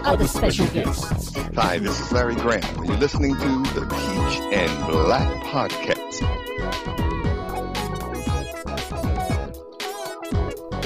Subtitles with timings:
[0.00, 1.34] And other special guests.
[1.54, 2.62] Hi, this is Larry Graham.
[2.78, 3.40] and You're listening to
[3.74, 6.20] the Peach and Black Podcast.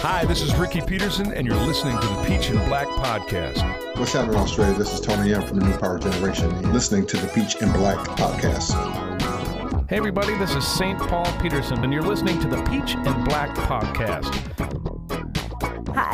[0.01, 3.97] Hi, this is Ricky Peterson, and you're listening to the Peach and Black Podcast.
[3.99, 4.77] What's happening, Australia?
[4.77, 6.51] This is Tony Young from the New Power Generation.
[6.63, 9.89] You're listening to the Peach and Black podcast.
[9.89, 10.99] Hey, everybody, this is St.
[10.99, 14.84] Paul Peterson, and you're listening to the Peach and Black Podcast.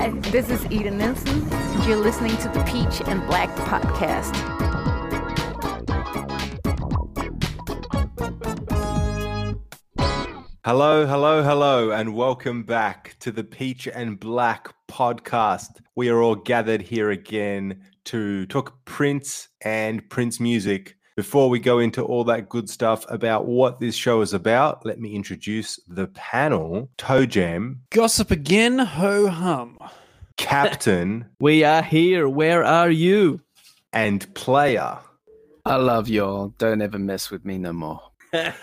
[0.01, 1.47] Hi, this is Eden Nelson,
[1.87, 4.35] you're listening to the Peach and Black podcast.
[10.65, 15.83] Hello, hello, hello, and welcome back to the Peach and Black podcast.
[15.95, 20.97] We are all gathered here again to talk Prince and Prince music.
[21.21, 24.99] Before we go into all that good stuff about what this show is about, let
[24.99, 29.79] me introduce the panel Toe Jam, Gossip again, ho hum.
[30.39, 32.27] Captain, We are here.
[32.27, 33.43] Where are you?
[33.93, 34.97] and Player.
[35.67, 36.55] I love y'all.
[36.57, 38.01] Don't ever mess with me no more.
[38.33, 38.55] and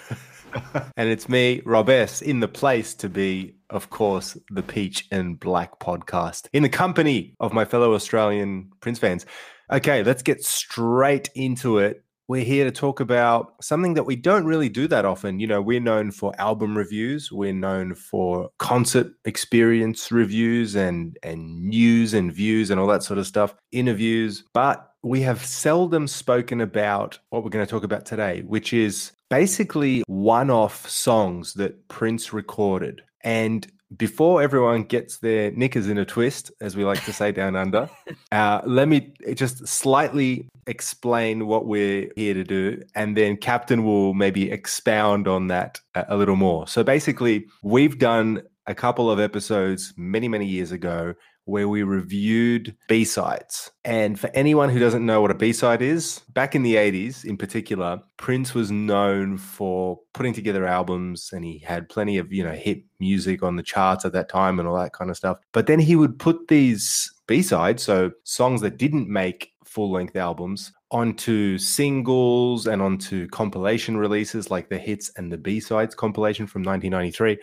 [0.98, 5.78] it's me, Rob S, in the place to be, of course, the Peach and Black
[5.78, 9.28] podcast, in the company of my fellow Australian Prince fans.
[9.72, 12.04] Okay, let's get straight into it.
[12.30, 15.40] We're here to talk about something that we don't really do that often.
[15.40, 21.64] You know, we're known for album reviews, we're known for concert experience reviews and and
[21.64, 26.60] news and views and all that sort of stuff, interviews, but we have seldom spoken
[26.60, 32.34] about what we're going to talk about today, which is basically one-off songs that Prince
[32.34, 33.02] recorded.
[33.24, 37.56] And before everyone gets their knickers in a twist, as we like to say down
[37.64, 37.90] under,
[38.32, 44.14] uh, let me just slightly explain what we're here to do, and then Captain will
[44.14, 46.68] maybe expound on that a, a little more.
[46.68, 51.14] So basically, we've done a couple of episodes many, many years ago
[51.48, 53.72] where we reviewed B-sides.
[53.86, 57.38] And for anyone who doesn't know what a B-side is, back in the 80s in
[57.38, 62.52] particular, Prince was known for putting together albums and he had plenty of, you know,
[62.52, 65.38] hit music on the charts at that time and all that kind of stuff.
[65.54, 71.58] But then he would put these B-sides, so songs that didn't make full-length albums, onto
[71.58, 77.38] singles and onto compilation releases like the hits and the B-sides compilation from 1993.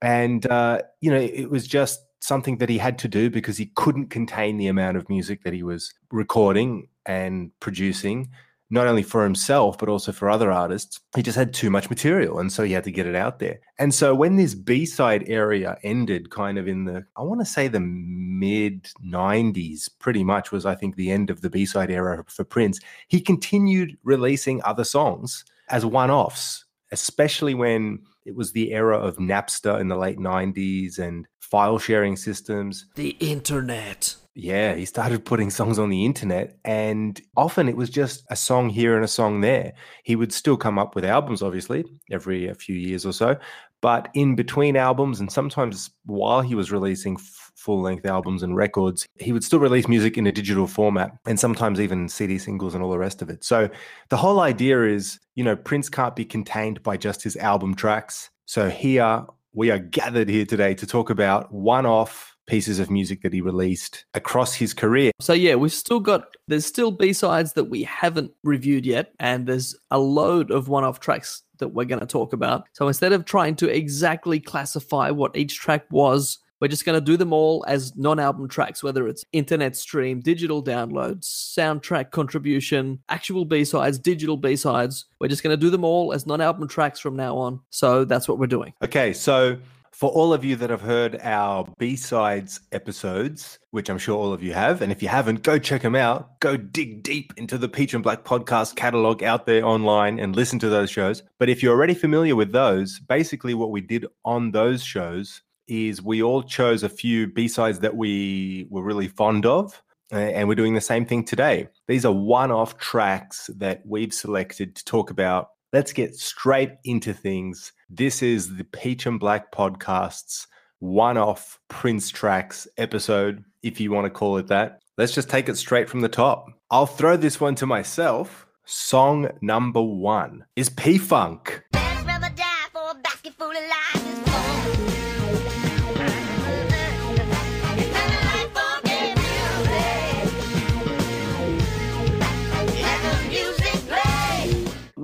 [0.00, 3.66] And uh, you know, it was just something that he had to do because he
[3.74, 8.30] couldn't contain the amount of music that he was recording and producing,
[8.70, 11.00] not only for himself, but also for other artists.
[11.16, 12.38] He just had too much material.
[12.38, 13.60] And so he had to get it out there.
[13.78, 17.46] And so when this B side area ended, kind of in the, I want to
[17.46, 21.90] say the mid 90s, pretty much was, I think, the end of the B side
[21.90, 28.52] era for Prince, he continued releasing other songs as one offs, especially when it was
[28.52, 32.86] the era of Napster in the late 90s and file sharing systems.
[32.94, 34.14] The internet.
[34.34, 38.68] Yeah, he started putting songs on the internet, and often it was just a song
[38.68, 39.72] here and a song there.
[40.04, 43.36] He would still come up with albums, obviously, every a few years or so,
[43.80, 47.16] but in between albums, and sometimes while he was releasing
[47.58, 51.38] full length albums and records, he would still release music in a digital format, and
[51.38, 53.42] sometimes even CD singles and all the rest of it.
[53.42, 53.68] So
[54.10, 58.30] the whole idea is, you know, Prince can't be contained by just his album tracks.
[58.46, 63.22] So here we are gathered here today to talk about one off pieces of music
[63.22, 65.10] that he released across his career.
[65.20, 69.76] So yeah, we've still got there's still B-sides that we haven't reviewed yet, and there's
[69.90, 72.64] a load of one-off tracks that we're going to talk about.
[72.72, 77.04] So instead of trying to exactly classify what each track was, we're just going to
[77.04, 83.44] do them all as non-album tracks, whether it's internet stream, digital downloads, soundtrack contribution, actual
[83.44, 85.06] B-sides, digital B-sides.
[85.20, 87.60] We're just going to do them all as non-album tracks from now on.
[87.70, 88.74] So that's what we're doing.
[88.82, 89.58] Okay, so
[89.92, 94.42] for all of you that have heard our B-sides episodes, which I'm sure all of
[94.42, 96.38] you have, and if you haven't, go check them out.
[96.38, 100.60] Go dig deep into the Peach and Black podcast catalog out there online and listen
[100.60, 101.22] to those shows.
[101.38, 106.02] But if you're already familiar with those, basically what we did on those shows is
[106.02, 109.82] we all chose a few B-sides that we were really fond of.
[110.10, 111.68] And we're doing the same thing today.
[111.86, 115.50] These are one off tracks that we've selected to talk about.
[115.70, 117.72] Let's get straight into things.
[117.90, 120.46] This is the Peach and Black Podcast's
[120.78, 124.80] one off Prince tracks episode, if you want to call it that.
[124.98, 126.46] let's just take it straight from the top.
[126.70, 128.46] I'll throw this one to myself.
[128.66, 131.62] Song number one is P Funk.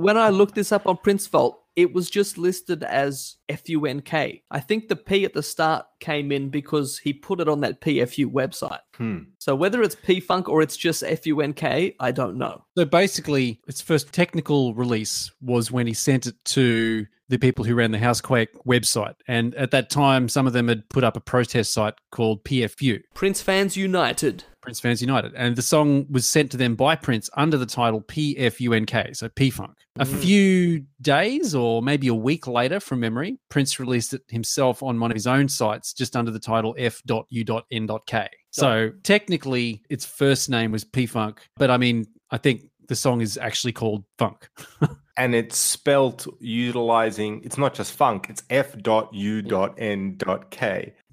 [0.05, 4.13] When I looked this up on Prince Vault, it was just listed as FUNK.
[4.51, 7.81] I think the P at the start came in because he put it on that
[7.81, 8.81] PFU website.
[8.97, 9.21] Hmm.
[9.39, 12.67] So whether it's P Funk or it's just FUNK, I don't know.
[12.77, 17.75] So basically, its first technical release was when he sent it to the people who
[17.75, 19.15] ran the Housequake website.
[19.27, 23.01] And at that time, some of them had put up a protest site called PFU.
[23.15, 24.45] Prince Fans United.
[24.65, 25.33] Prince Fans United.
[25.37, 29.51] And the song was sent to them by Prince under the title PFUNK, so P
[29.51, 29.73] Funk.
[29.99, 30.19] A Mm.
[30.21, 35.11] few days or maybe a week later from memory, Prince released it himself on one
[35.11, 38.29] of his own sites just under the title F.U.N.K.
[38.51, 43.21] So technically, its first name was P Funk, but I mean, I think the song
[43.21, 44.49] is actually called Funk.
[45.17, 48.85] and it's spelt utilizing it's not just funk it's f.u.n.k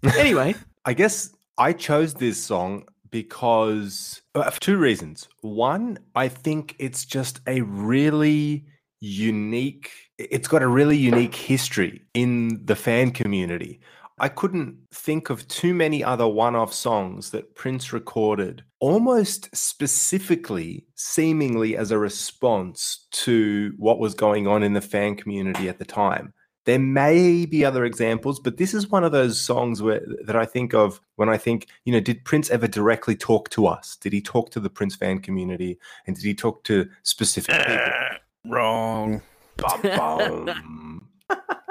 [0.18, 0.56] Anyway,
[0.86, 7.06] i guess i chose this song because uh, for two reasons one i think it's
[7.06, 8.66] just a really
[9.00, 13.80] unique it's got a really unique history in the fan community
[14.22, 20.86] I couldn't think of too many other one off songs that Prince recorded almost specifically,
[20.94, 25.86] seemingly as a response to what was going on in the fan community at the
[25.86, 26.36] time.
[26.66, 30.46] There may be other examples, but this is one of those songs where that I
[30.46, 33.96] think of when I think, you know, did Prince ever directly talk to us?
[33.96, 35.80] Did he talk to the Prince fan community?
[36.06, 38.20] And did he talk to specific eh, people?
[38.46, 39.22] Wrong.
[39.58, 41.08] Bum, bum.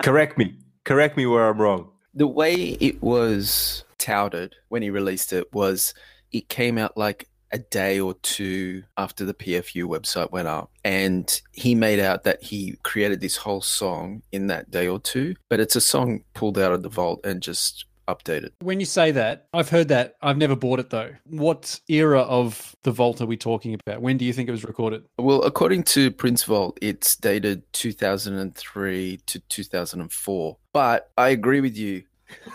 [0.02, 0.56] Correct me.
[0.84, 1.90] Correct me where I'm wrong.
[2.14, 5.94] The way it was touted when he released it was
[6.32, 10.70] it came out like a day or two after the PFU website went up.
[10.85, 15.35] And he made out that he created this whole song in that day or two,
[15.49, 18.50] but it's a song pulled out of the vault and just updated.
[18.61, 20.17] When you say that, I've heard that.
[20.20, 21.11] I've never bought it though.
[21.25, 24.02] What era of the vault are we talking about?
[24.02, 25.05] When do you think it was recorded?
[25.19, 30.56] Well, according to Prince Vault, it's dated 2003 to 2004.
[30.73, 32.05] But I agree with you.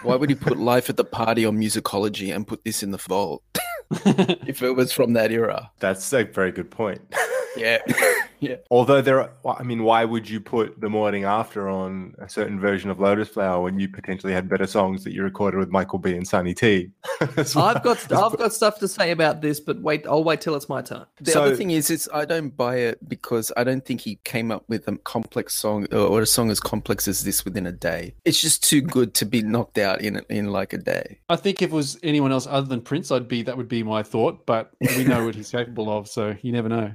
[0.03, 2.97] Why would he put Life at the Party on musicology and put this in the
[2.97, 3.43] vault
[4.47, 5.71] if it was from that era?
[5.79, 7.01] That's a very good point.
[7.57, 7.77] Yeah.
[8.39, 8.55] yeah.
[8.69, 12.59] Although there, are, I mean, why would you put the morning after on a certain
[12.59, 15.99] version of Lotus Flower when you potentially had better songs that you recorded with Michael
[15.99, 16.91] B and Sonny T?
[17.35, 20.41] That's I've why- got I've got stuff to say about this, but wait, I'll wait
[20.41, 21.05] till it's my turn.
[21.21, 24.15] The So- other thing is, is I don't buy it because I don't think he
[24.23, 27.65] came up with a complex song or or a song as complex as this within
[27.65, 28.13] a day.
[28.25, 31.19] It's just too good to be knocked out in in like a day.
[31.29, 33.83] I think if it was anyone else other than Prince, I'd be that would be
[33.83, 36.91] my thought, but we know what he's capable of, so you never know.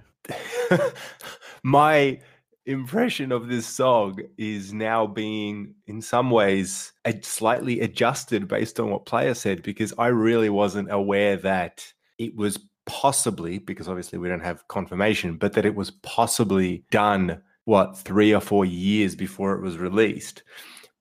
[1.63, 2.21] my
[2.67, 6.93] impression of this song is now being in some ways
[7.23, 11.85] slightly adjusted based on what player said because i really wasn't aware that
[12.19, 17.41] it was possibly because obviously we don't have confirmation but that it was possibly done
[17.65, 20.43] what three or four years before it was released.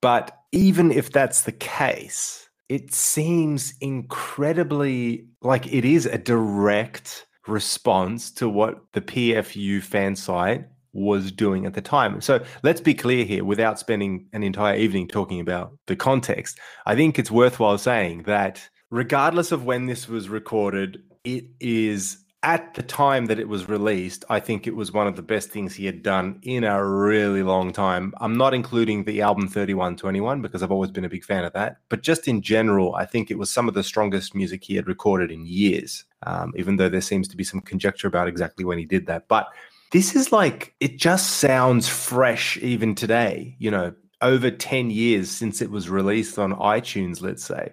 [0.00, 8.30] But even if that's the case it seems incredibly like it is a direct response
[8.32, 12.20] to what the PFU fan site was doing at the time.
[12.20, 16.58] So let's be clear here without spending an entire evening talking about the context.
[16.86, 22.74] I think it's worthwhile saying that regardless of when this was recorded, it is at
[22.74, 25.74] the time that it was released, I think it was one of the best things
[25.74, 28.14] he had done in a really long time.
[28.18, 31.76] I'm not including the album 3121 because I've always been a big fan of that.
[31.90, 34.88] But just in general, I think it was some of the strongest music he had
[34.88, 38.78] recorded in years, um, even though there seems to be some conjecture about exactly when
[38.78, 39.28] he did that.
[39.28, 39.48] But
[39.92, 45.62] this is like, it just sounds fresh even today, you know, over 10 years since
[45.62, 47.72] it was released on iTunes, let's say,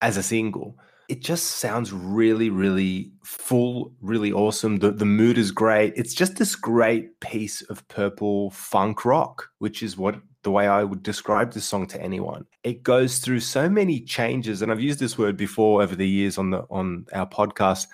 [0.00, 0.78] as a single
[1.08, 4.78] it just sounds really, really full, really awesome.
[4.78, 5.94] The the mood is great.
[5.96, 10.84] It's just this great piece of purple funk rock, which is what the way I
[10.84, 12.46] would describe this song to anyone.
[12.64, 16.38] It goes through so many changes, and I've used this word before over the years
[16.38, 17.86] on the on our podcast.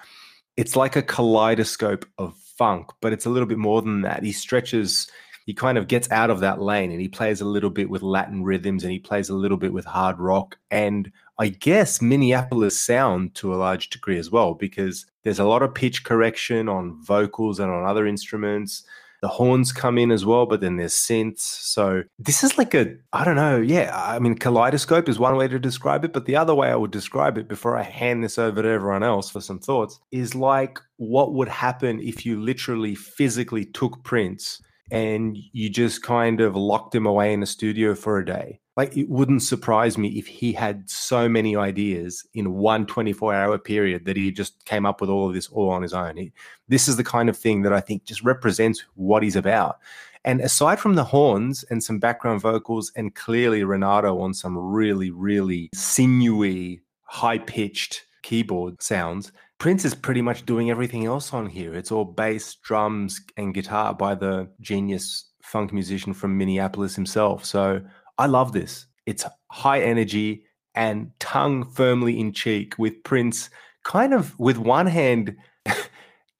[0.56, 4.22] It's like a kaleidoscope of funk, but it's a little bit more than that.
[4.22, 5.08] He stretches
[5.46, 8.00] he kind of gets out of that lane and he plays a little bit with
[8.00, 12.78] Latin rhythms and he plays a little bit with hard rock and I guess Minneapolis
[12.78, 17.02] sound to a large degree as well, because there's a lot of pitch correction on
[17.02, 18.84] vocals and on other instruments.
[19.24, 21.38] The horns come in as well, but then there's synths.
[21.40, 23.56] So this is like a, I don't know.
[23.58, 23.90] Yeah.
[23.94, 26.90] I mean, kaleidoscope is one way to describe it, but the other way I would
[26.90, 30.78] describe it before I hand this over to everyone else for some thoughts is like
[30.98, 36.94] what would happen if you literally physically took Prince and you just kind of locked
[36.94, 38.60] him away in a studio for a day.
[38.76, 43.58] Like it wouldn't surprise me if he had so many ideas in one 24 hour
[43.58, 46.16] period that he just came up with all of this all on his own.
[46.16, 46.32] He,
[46.68, 49.78] this is the kind of thing that I think just represents what he's about.
[50.24, 55.10] And aside from the horns and some background vocals, and clearly Renato on some really,
[55.10, 61.74] really sinewy, high pitched keyboard sounds, Prince is pretty much doing everything else on here.
[61.74, 67.44] It's all bass, drums, and guitar by the genius funk musician from Minneapolis himself.
[67.44, 67.82] So
[68.18, 68.86] I love this.
[69.06, 70.44] It's high energy
[70.74, 73.50] and tongue firmly in cheek with Prince
[73.84, 75.36] kind of with one hand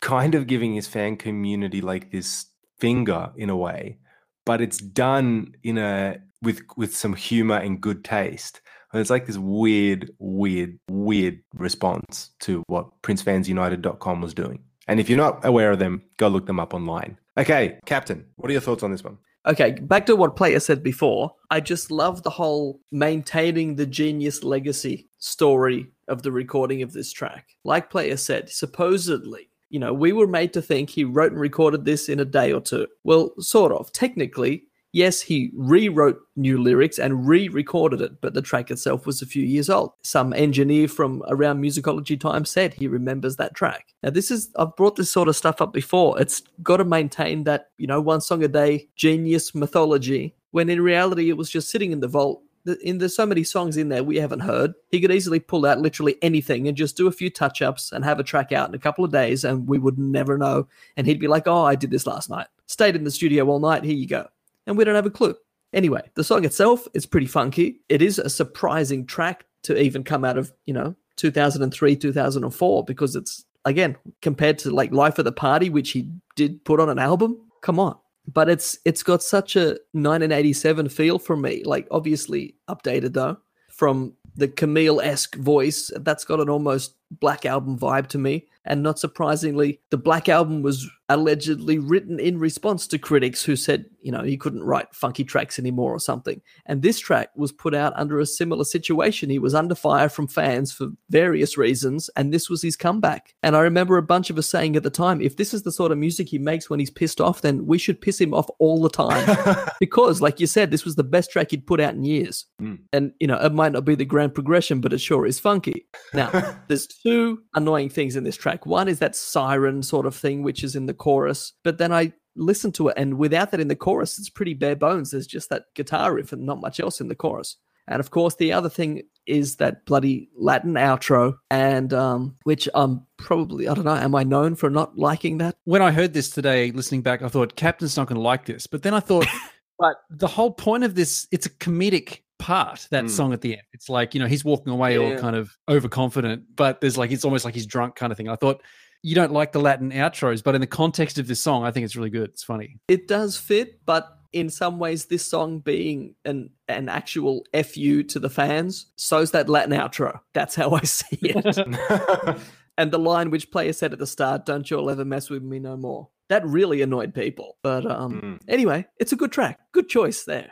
[0.01, 2.47] kind of giving his fan community like this
[2.79, 3.99] finger in a way,
[4.45, 8.61] but it's done in a with with some humor and good taste.
[8.93, 14.63] And it's like this weird, weird, weird response to what PrinceFansUnited.com was doing.
[14.87, 17.19] And if you're not aware of them, go look them up online.
[17.37, 19.19] Okay, Captain, what are your thoughts on this one?
[19.47, 21.35] Okay, back to what Player said before.
[21.51, 27.13] I just love the whole maintaining the genius legacy story of the recording of this
[27.13, 27.49] track.
[27.63, 31.85] Like Player said, supposedly, you know, we were made to think he wrote and recorded
[31.85, 32.87] this in a day or two.
[33.03, 33.93] Well, sort of.
[33.93, 39.21] Technically, yes, he rewrote new lyrics and re recorded it, but the track itself was
[39.21, 39.93] a few years old.
[40.03, 43.93] Some engineer from around musicology time said he remembers that track.
[44.03, 46.19] Now, this is, I've brought this sort of stuff up before.
[46.21, 50.81] It's got to maintain that, you know, one song a day genius mythology, when in
[50.81, 52.43] reality it was just sitting in the vault.
[52.83, 54.73] In there's so many songs in there we haven't heard.
[54.91, 58.03] He could easily pull out literally anything and just do a few touch ups and
[58.05, 60.67] have a track out in a couple of days, and we would never know.
[60.97, 62.47] And he'd be like, "Oh, I did this last night.
[62.65, 63.85] Stayed in the studio all night.
[63.85, 64.29] Here you go."
[64.67, 65.35] And we don't have a clue.
[65.73, 67.81] Anyway, the song itself is pretty funky.
[67.89, 73.17] It is a surprising track to even come out of, you know, 2003, 2004, because
[73.17, 76.99] it's, again, compared to like Life of the Party, which he did put on an
[76.99, 77.97] album, come on.
[78.27, 83.37] But it's it's got such a 1987 feel for me, like obviously updated though,
[83.71, 85.91] from the Camille esque voice.
[85.97, 88.47] That's got an almost Black Album vibe to me.
[88.67, 93.85] And not surprisingly, the Black Album was allegedly written in response to critics who said,
[94.01, 96.41] you know, he couldn't write funky tracks anymore or something.
[96.65, 99.29] And this track was put out under a similar situation.
[99.29, 103.35] He was under fire from fans for various reasons, and this was his comeback.
[103.43, 105.73] And I remember a bunch of us saying at the time, if this is the
[105.73, 108.49] sort of music he makes when he's pissed off, then we should piss him off
[108.59, 109.29] all the time.
[109.81, 112.47] because, like you said, this was the best track he'd put out in years.
[112.61, 112.79] Mm.
[112.93, 115.87] And, you know, it might not be the grand progression, but it sure is funky.
[116.15, 116.31] Now,
[116.69, 118.67] there's two annoying things in this track.
[118.67, 121.53] One is that siren sort of thing, which is in the chorus.
[121.63, 124.77] But then I listen to it, and without that in the chorus, it's pretty bare
[124.77, 125.11] bones.
[125.11, 127.57] There's just that guitar riff and not much else in the chorus.
[127.87, 133.07] And of course, the other thing is that bloody Latin outro, and um, which I'm
[133.19, 135.57] probably, I don't know, am I known for not liking that?
[135.65, 138.67] When I heard this today, listening back, I thought Captain's not going to like this.
[138.67, 139.27] But then I thought,
[139.79, 143.11] but the whole point of this, it's a comedic part that Mm.
[143.11, 146.43] song at the end it's like you know he's walking away all kind of overconfident
[146.57, 148.61] but there's like it's almost like he's drunk kind of thing i thought
[149.03, 151.85] you don't like the latin outros but in the context of this song i think
[151.85, 156.17] it's really good it's funny It does fit, but in some ways, this song being
[156.25, 160.19] an an actual fu to the fans, so's that Latin outro.
[160.33, 161.57] That's how I see it.
[162.77, 165.45] and the line which player said at the start, "Don't you all ever mess with
[165.45, 167.59] me no more." That really annoyed people.
[167.63, 168.39] But um, Mm.
[168.49, 169.61] anyway, it's a good track.
[169.71, 170.51] Good choice there.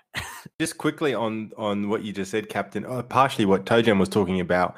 [0.62, 2.87] Just quickly on on what you just said, Captain.
[2.87, 4.76] Uh, partially what Toe Jam was talking about.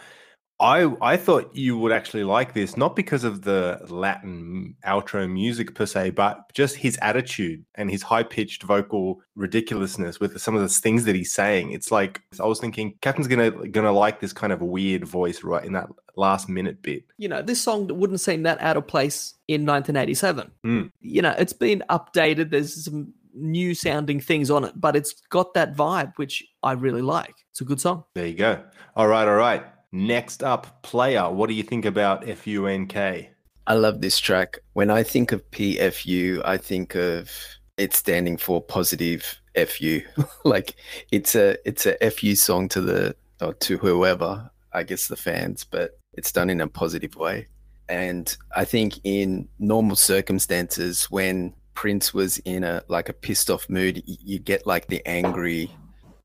[0.59, 5.75] I I thought you would actually like this, not because of the Latin outro music
[5.75, 10.63] per se, but just his attitude and his high pitched vocal ridiculousness with some of
[10.63, 11.73] the things that he's saying.
[11.73, 15.67] It's like I was thinking, Captain's gonna gonna like this kind of weird voice right
[15.67, 17.05] in that last minute bit.
[17.19, 20.51] You know, this song wouldn't seem that out of place in 1987.
[20.65, 20.91] Mm.
[21.03, 22.49] You know, it's been updated.
[22.49, 27.03] There's some new sounding things on it, but it's got that vibe which I really
[27.03, 27.35] like.
[27.51, 28.05] It's a good song.
[28.15, 28.63] There you go.
[28.97, 29.65] All right, all right.
[29.93, 31.31] Next up, player.
[31.31, 33.31] What do you think about FUNK?
[33.67, 34.59] I love this track.
[34.73, 37.31] When I think of PFU, I think of
[37.77, 40.03] it standing for positive FU.
[40.45, 40.75] like
[41.11, 45.65] it's a it's a FU song to the or to whoever, I guess the fans,
[45.65, 47.47] but it's done in a positive way.
[47.89, 53.69] And I think in normal circumstances when Prince was in a like a pissed off
[53.69, 55.71] mood, you get like the angry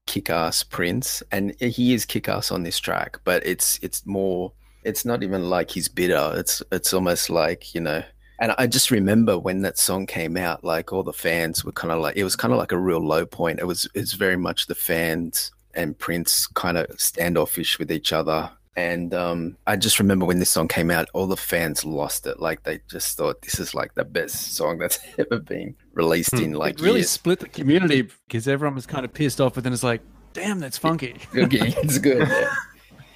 [0.07, 4.53] kick-ass Prince, and he is kick-ass on this track, but it's it's more.
[4.83, 6.33] It's not even like he's bitter.
[6.37, 8.01] It's it's almost like you know
[8.39, 11.91] And I just remember when that song came out, like all the fans were kind
[11.91, 13.59] of like, it was kind of like a real low point.
[13.59, 18.49] It was, it's very much the fans and Prince kind of standoffish with each other.
[18.79, 22.39] And um, I just remember when this song came out, all the fans lost it.
[22.39, 26.53] Like they just thought this is like the best song that's ever been released in
[26.53, 26.83] like Hmm.
[26.85, 27.09] it really years.
[27.09, 30.01] split the community because everyone was kind of pissed off, but then it's like,
[30.33, 31.15] damn, that's funky.
[31.35, 32.27] Okay, it's good.
[32.27, 32.53] yeah.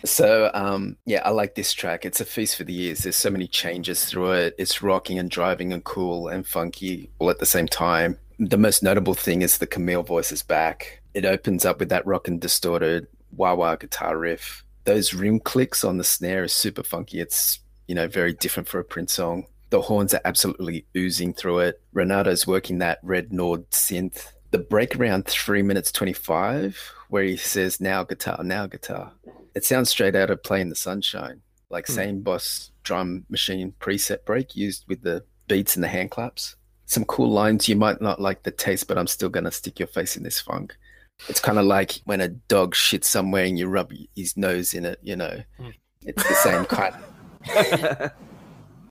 [0.06, 2.04] So um, yeah, I like this track.
[2.06, 3.00] It's a feast for the ears.
[3.00, 4.56] There's so many changes through it.
[4.58, 8.18] It's rocking and driving and cool and funky all at the same time.
[8.40, 11.02] The most notable thing is the Camille voice is back.
[11.14, 14.63] It opens up with that rock and distorted wah wah guitar riff.
[14.86, 17.20] Those rim clicks on the snare is super funky.
[17.20, 19.46] It's you know very different for a Prince song.
[19.70, 21.82] The horns are absolutely oozing through it.
[21.94, 24.32] Renato's working that red Nord synth.
[24.52, 29.14] The break around three minutes twenty five, where he says "now guitar, now guitar."
[29.56, 31.94] It sounds straight out of Play in the Sunshine, like Hmm.
[31.94, 36.56] same boss drum machine preset break used with the beats and the hand claps.
[36.86, 37.70] Some cool lines.
[37.70, 40.40] You might not like the taste, but I'm still gonna stick your face in this
[40.42, 40.76] funk.
[41.30, 44.86] It's kind of like when a dog shits somewhere and you rub his nose in
[44.86, 45.00] it.
[45.02, 45.42] You know,
[46.02, 46.96] it's the same kind.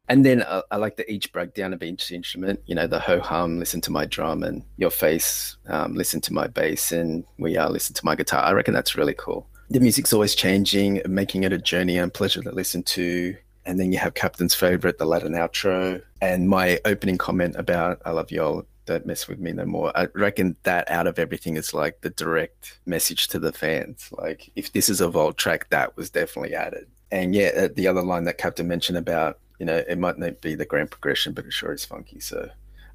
[0.08, 2.60] And then uh, I like the each breakdown of each instrument.
[2.66, 6.32] You know, the ho hum, listen to my drum, and your face, um, listen to
[6.34, 8.42] my bass, and we are listen to my guitar.
[8.44, 9.46] I reckon that's really cool.
[9.70, 13.34] The music's always changing, making it a journey and pleasure to listen to.
[13.64, 18.10] And then you have Captain's favorite, the Latin outro, and my opening comment about "I
[18.10, 19.96] love you all." Don't mess with me no more.
[19.96, 24.08] I reckon that out of everything is like the direct message to the fans.
[24.12, 26.86] Like, if this is a vault track, that was definitely added.
[27.10, 30.40] And yeah, uh, the other line that Captain mentioned about, you know, it might not
[30.40, 32.18] be the grand progression, but it sure is funky.
[32.18, 32.48] So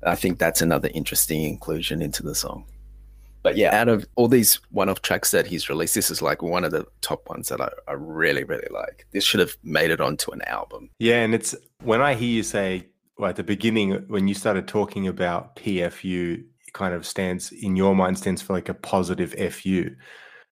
[0.04, 2.66] I think that's another interesting inclusion into the song.
[3.44, 6.42] But yeah, out of all these one off tracks that he's released, this is like
[6.42, 9.06] one of the top ones that I, I really, really like.
[9.12, 10.90] This should have made it onto an album.
[11.00, 14.68] Yeah, and it's when I hear you say well, at the beginning when you started
[14.68, 16.44] talking about PFU,
[16.74, 19.96] kind of stands in your mind stands for like a positive FU.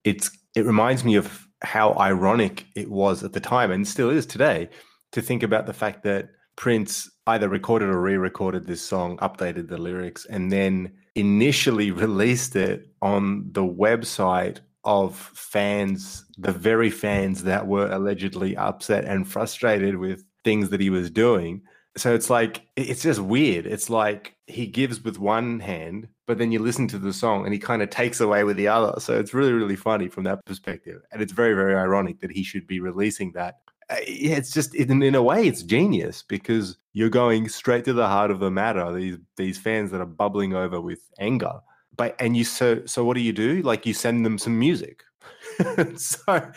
[0.04, 4.26] It's it reminds me of how ironic it was at the time and still is
[4.26, 4.68] today
[5.12, 9.78] to think about the fact that Prince either recorded or re-recorded this song, updated the
[9.78, 17.66] lyrics, and then initially released it on the website of fans, the very fans that
[17.66, 21.60] were allegedly upset and frustrated with things that he was doing.
[21.96, 23.66] So it's like it's just weird.
[23.66, 27.52] It's like he gives with one hand, but then you listen to the song and
[27.52, 29.00] he kind of takes away with the other.
[29.00, 31.00] So it's really, really funny from that perspective.
[31.10, 33.56] And it's very, very ironic that he should be releasing that.
[33.88, 38.08] Uh, it's just in, in a way it's genius because you're going straight to the
[38.08, 38.92] heart of the matter.
[38.92, 41.60] These these fans that are bubbling over with anger,
[41.96, 43.62] but and you so so what do you do?
[43.62, 45.04] Like you send them some music.
[45.96, 46.50] so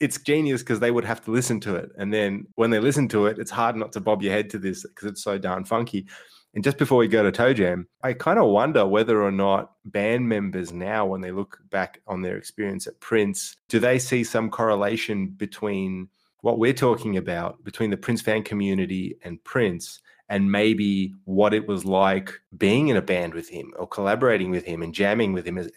[0.00, 3.08] it's genius because they would have to listen to it, and then when they listen
[3.08, 5.64] to it, it's hard not to bob your head to this because it's so darn
[5.64, 6.06] funky.
[6.54, 9.72] And just before we go to Toe Jam, I kind of wonder whether or not
[9.86, 14.22] band members now, when they look back on their experience at Prince, do they see
[14.22, 16.08] some correlation between
[16.42, 21.66] what we're talking about, between the Prince fan community and Prince, and maybe what it
[21.66, 25.46] was like being in a band with him or collaborating with him and jamming with
[25.46, 25.70] him as,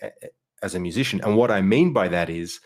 [0.65, 1.21] as a musician?
[1.23, 2.59] And what I mean by that is,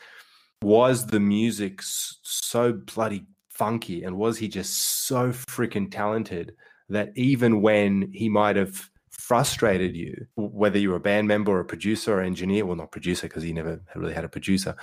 [0.62, 4.74] was the music so bloody funky and was he just
[5.08, 6.54] so freaking talented
[6.90, 11.66] that even when he might have frustrated you, whether you're a band member or a
[11.66, 14.76] producer or engineer, well, not producer because he never really had a producer,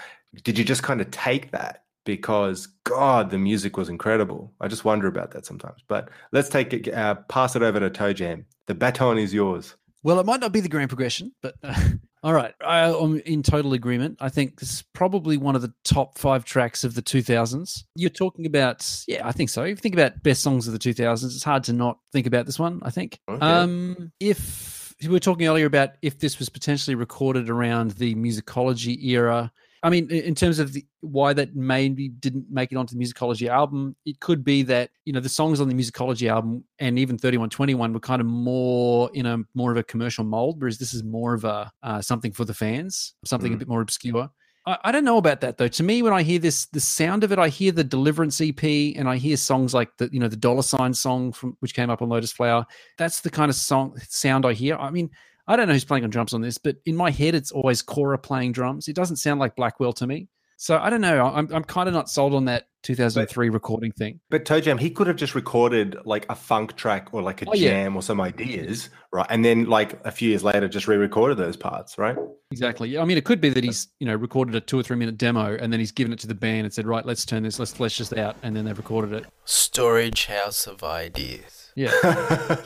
[0.45, 4.53] did you just kind of take that because God, the music was incredible?
[4.61, 5.83] I just wonder about that sometimes.
[5.89, 8.47] But let's take it, uh, pass it over to Toe Jam.
[8.67, 9.75] The baton is yours.
[10.03, 11.75] Well, it might not be the grand progression, but uh,
[12.23, 12.55] all right.
[12.65, 14.19] I, I'm in total agreement.
[14.21, 17.85] I think this is probably one of the top five tracks of the 2000s.
[17.95, 19.63] You're talking about, yeah, I think so.
[19.63, 22.47] If you think about best songs of the 2000s, it's hard to not think about
[22.47, 23.21] this one, I think.
[23.29, 23.47] Okay.
[23.47, 29.05] Um, if we were talking earlier about if this was potentially recorded around the musicology
[29.05, 33.05] era, I mean, in terms of the, why that maybe didn't make it onto the
[33.05, 36.99] musicology album, it could be that you know the songs on the musicology album and
[36.99, 40.25] even thirty one twenty one were kind of more in a more of a commercial
[40.25, 43.59] mold, whereas this is more of a uh, something for the fans, something a Mm.
[43.61, 44.31] bit more obscure.
[44.67, 45.69] I, I don't know about that though.
[45.69, 48.63] To me, when I hear this, the sound of it, I hear the Deliverance EP,
[48.97, 51.91] and I hear songs like the you know the Dollar Sign song from which came
[51.91, 52.67] up on Lotus Flower.
[52.99, 54.77] That's the kind of song sound I hear.
[54.77, 55.11] I mean,
[55.49, 57.83] I don't know who's playing on drums on this, but in my head, it's always
[57.83, 58.89] Cora playing drums.
[58.89, 60.29] It doesn't sound like Blackwell to me.
[60.59, 61.23] So I don't know.
[61.27, 64.21] I'm I'm kind of not sold on that 2003 recording thing.
[64.31, 67.51] But Toe Jam, he could have just recorded like a funk track or like a
[67.51, 67.69] Oh, yeah.
[67.71, 69.27] jam or some ideas, right?
[69.29, 72.17] And then like a few years later, just re-recorded those parts, right?
[72.53, 72.89] Exactly.
[72.89, 74.97] Yeah, I mean, it could be that he's you know recorded a two or three
[74.97, 77.43] minute demo and then he's given it to the band and said, right, let's turn
[77.43, 79.27] this, let's flesh this out, and then they've recorded it.
[79.45, 81.66] Storage house of ideas.
[81.77, 81.93] Yeah.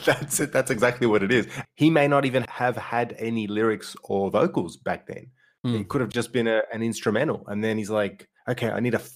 [0.05, 0.51] That's it.
[0.51, 1.47] That's exactly what it is.
[1.75, 5.27] He may not even have had any lyrics or vocals back then.
[5.63, 5.75] Hmm.
[5.75, 7.43] It could have just been a, an instrumental.
[7.47, 9.11] And then he's like, okay, I need a f-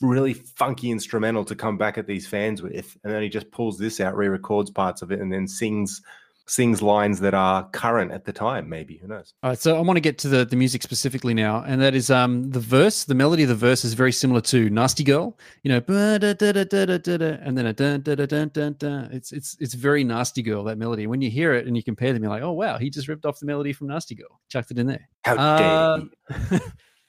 [0.00, 2.96] really funky instrumental to come back at these fans with.
[3.04, 6.00] And then he just pulls this out, re-records parts of it, and then sings
[6.46, 8.68] sings lines that are current at the time.
[8.68, 9.34] Maybe who knows?
[9.42, 11.94] All right, so I want to get to the, the music specifically now, and that
[11.94, 13.04] is um the verse.
[13.04, 17.66] The melody of the verse is very similar to "Nasty Girl," you know, and then
[17.66, 19.08] a dun dun dun dun dun dun.
[19.12, 21.06] It's it's it's very "Nasty Girl" that melody.
[21.06, 23.26] When you hear it and you compare them, you're like, oh wow, he just ripped
[23.26, 25.08] off the melody from "Nasty Girl," chucked it in there.
[25.24, 26.00] How dare Uh,
[26.50, 26.58] he.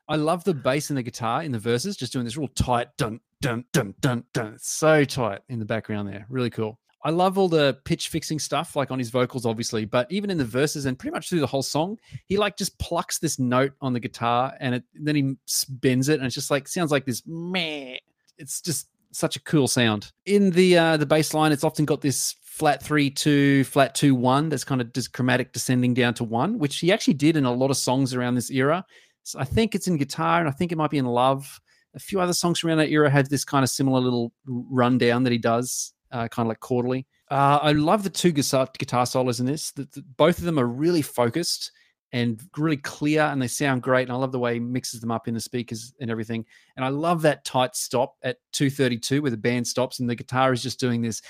[0.07, 2.89] I love the bass and the guitar in the verses, just doing this real tight
[2.97, 4.53] dun dun dun dun dun.
[4.55, 6.25] It's so tight in the background there.
[6.29, 6.79] Really cool.
[7.03, 10.37] I love all the pitch fixing stuff, like on his vocals, obviously, but even in
[10.37, 13.73] the verses and pretty much through the whole song, he like just plucks this note
[13.81, 15.35] on the guitar and it then he
[15.69, 17.97] bends it and it's just like sounds like this meh.
[18.37, 20.11] It's just such a cool sound.
[20.25, 24.13] In the uh the bass line, it's often got this flat three two, flat two
[24.13, 27.45] one that's kind of just chromatic descending down to one, which he actually did in
[27.45, 28.85] a lot of songs around this era.
[29.23, 31.59] So I think it's in guitar and I think it might be in love.
[31.93, 35.31] A few other songs around that era had this kind of similar little rundown that
[35.31, 37.07] he does, uh, kind of like quarterly.
[37.29, 39.71] Uh, I love the two guitar, guitar solos in this.
[39.71, 41.71] The, the, both of them are really focused
[42.13, 44.03] and really clear, and they sound great.
[44.03, 46.45] And I love the way he mixes them up in the speakers and everything.
[46.75, 50.51] And I love that tight stop at 2:32 where the band stops and the guitar
[50.51, 51.21] is just doing this.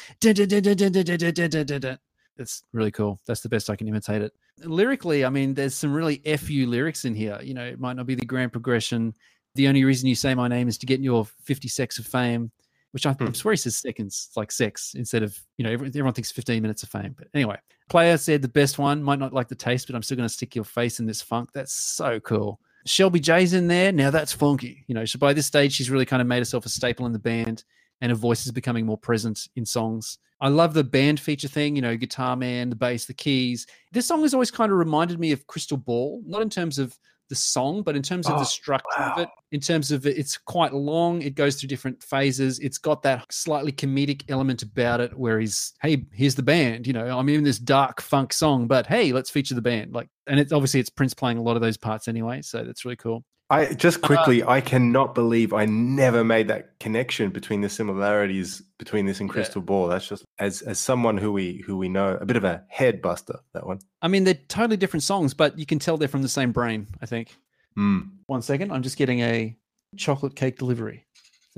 [2.37, 3.19] That's really cool.
[3.27, 4.31] That's the best I can imitate it.
[4.63, 7.39] Lyrically, I mean, there's some really fu lyrics in here.
[7.43, 9.13] You know, it might not be the grand progression.
[9.53, 12.51] The only reason you say my name is to get your 50 secs of fame
[12.91, 13.27] which I, hmm.
[13.27, 16.31] I swear he says seconds, it's like sex instead of, you know, everyone, everyone thinks
[16.31, 17.15] 15 minutes of fame.
[17.17, 17.57] But anyway,
[17.89, 20.33] player said the best one, might not like the taste, but I'm still going to
[20.33, 21.49] stick your face in this funk.
[21.53, 22.59] That's so cool.
[22.85, 23.91] Shelby J's in there.
[23.91, 24.83] Now that's funky.
[24.87, 27.13] You know, so by this stage, she's really kind of made herself a staple in
[27.13, 27.63] the band
[28.01, 30.17] and her voice is becoming more present in songs.
[30.41, 33.67] I love the band feature thing, you know, guitar man, the bass, the keys.
[33.91, 36.97] This song has always kind of reminded me of Crystal Ball, not in terms of
[37.31, 40.17] the song, but in terms of Oh, the structure of it, in terms of it,
[40.17, 41.21] it's quite long.
[41.21, 42.59] It goes through different phases.
[42.59, 46.85] It's got that slightly comedic element about it where he's, hey, here's the band.
[46.85, 49.93] You know, I'm in this dark funk song, but hey, let's feature the band.
[49.93, 52.41] Like, and it's obviously it's Prince playing a lot of those parts anyway.
[52.41, 53.23] So that's really cool.
[53.51, 59.05] I just quickly, I cannot believe I never made that connection between the similarities between
[59.05, 59.33] this and Yeah.
[59.33, 59.89] Crystal Ball.
[59.89, 63.01] That's just as as someone who we who we know, a bit of a head
[63.01, 63.39] buster.
[63.53, 63.79] That one.
[64.01, 66.87] I mean, they're totally different songs, but you can tell they're from the same brain,
[67.01, 67.35] I think.
[67.75, 67.99] Hmm.
[68.27, 69.57] One second, I'm just getting a
[69.97, 71.05] chocolate cake delivery.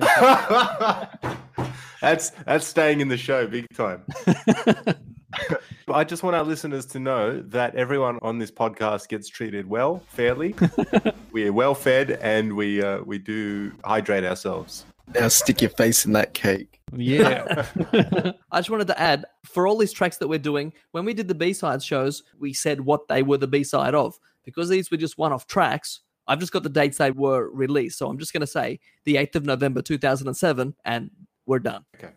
[2.02, 4.04] that's that's staying in the show big time.
[5.86, 9.68] but I just want our listeners to know that everyone on this podcast gets treated
[9.68, 10.56] well, fairly.
[11.32, 14.86] we are well fed, and we uh, we do hydrate ourselves.
[15.14, 16.80] Now stick your face in that cake.
[16.96, 17.66] Yeah.
[18.52, 21.28] I just wanted to add for all these tracks that we're doing, when we did
[21.28, 24.18] the B side shows, we said what they were the B side of.
[24.46, 27.98] Because these were just one off tracks, I've just got the dates they were released.
[27.98, 31.12] So I'm just going to say the 8th of November 2007, and
[31.46, 31.86] we're done.
[31.96, 32.14] Okay.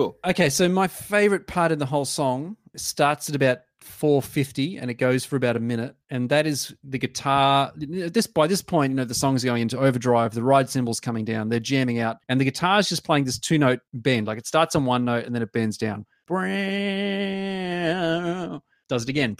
[0.00, 0.16] Cool.
[0.24, 4.94] Okay, so my favorite part in the whole song starts at about 450 and it
[4.94, 7.70] goes for about a minute and that is the guitar.
[7.76, 11.26] This by this point you know the song's going into overdrive the ride cymbals coming
[11.26, 14.26] down they're jamming out and the guitar is just playing this two note bend.
[14.26, 16.06] Like it starts on one note and then it bends down
[18.90, 19.34] does it again.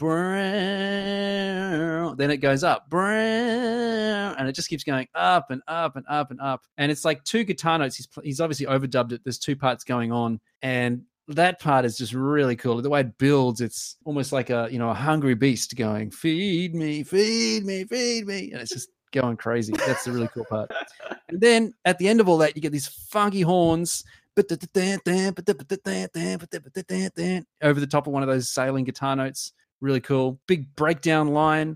[2.17, 2.87] Then it goes up.
[2.91, 6.63] And it just keeps going up and up and up and up.
[6.77, 7.97] And it's like two guitar notes.
[7.97, 9.21] He's he's obviously overdubbed it.
[9.23, 10.39] There's two parts going on.
[10.61, 12.81] And that part is just really cool.
[12.81, 16.73] The way it builds it's almost like a you know a hungry beast going feed
[16.73, 18.51] me feed me feed me.
[18.51, 19.73] And it's just going crazy.
[19.85, 20.71] That's the really cool part.
[21.27, 24.03] And then at the end of all that you get these funky horns
[27.61, 31.75] over the top of one of those sailing guitar notes really cool big breakdown line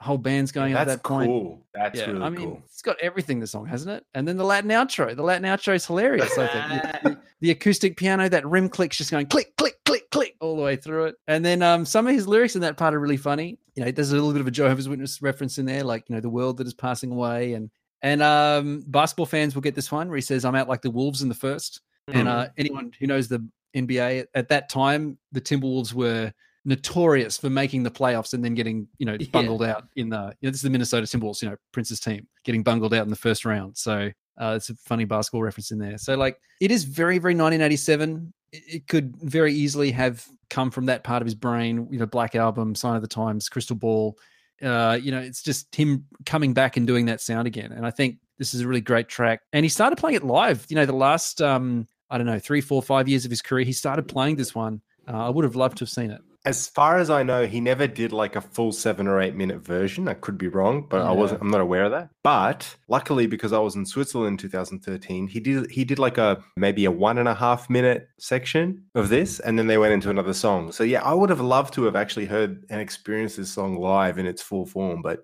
[0.00, 1.64] whole band's going at That's that point cool.
[1.74, 2.62] That's yeah, really I mean, cool.
[2.64, 3.38] it's got everything.
[3.38, 4.04] The song hasn't it?
[4.14, 5.14] And then the Latin outro.
[5.14, 6.36] The Latin outro is hilarious.
[6.36, 10.10] I think The- the, the acoustic piano, that rim click's just going click, click, click,
[10.10, 11.16] click all the way through it.
[11.28, 13.58] And then um, some of his lyrics in that part are really funny.
[13.76, 16.16] You know, there's a little bit of a Jehovah's Witness reference in there, like you
[16.16, 17.52] know, the world that is passing away.
[17.52, 17.70] And
[18.04, 20.90] and um, basketball fans will get this one where he says, "I'm out like the
[20.90, 21.80] wolves in the first.
[22.08, 22.30] And Mhm.
[22.30, 26.32] uh, anyone who knows the NBA at, at that time, the Timberwolves were
[26.66, 29.26] notorious for making the playoffs and then getting you know Yeah.
[29.32, 30.34] bungled out in the.
[30.40, 33.10] You know, this is the Minnesota Symbols, you know, Prince's team getting bungled out in
[33.10, 33.76] the first round.
[33.76, 35.96] So uh, it's a funny basketball reference in there.
[35.98, 38.32] So like, it is very very 1987.
[38.52, 41.88] It, it could very easily have come from that part of his brain.
[41.90, 44.16] You know, Black Album, Sign of the Times, Crystal Ball.
[44.62, 47.72] Uh, you know, it's just him coming back and doing that sound again.
[47.72, 49.40] And I think this is a really great track.
[49.52, 50.66] And he started playing it live.
[50.68, 53.64] You know, the last um, I don't know three, four, five years of his career,
[53.64, 54.80] he started playing this one.
[55.06, 56.20] Uh, I would have loved to have seen it.
[56.44, 59.64] As far as I know, he never did like a full seven or eight minute
[59.64, 60.08] version.
[60.08, 61.40] I could be wrong, but I wasn't.
[61.40, 62.10] I'm not aware of that.
[62.22, 66.42] But luckily, because I was in Switzerland in 2013, he did he did like a
[66.56, 70.10] maybe a one and a half minute section of this, and then they went into
[70.10, 70.70] another song.
[70.72, 74.18] So yeah, I would have loved to have actually heard and experienced this song live
[74.18, 75.22] in its full form, but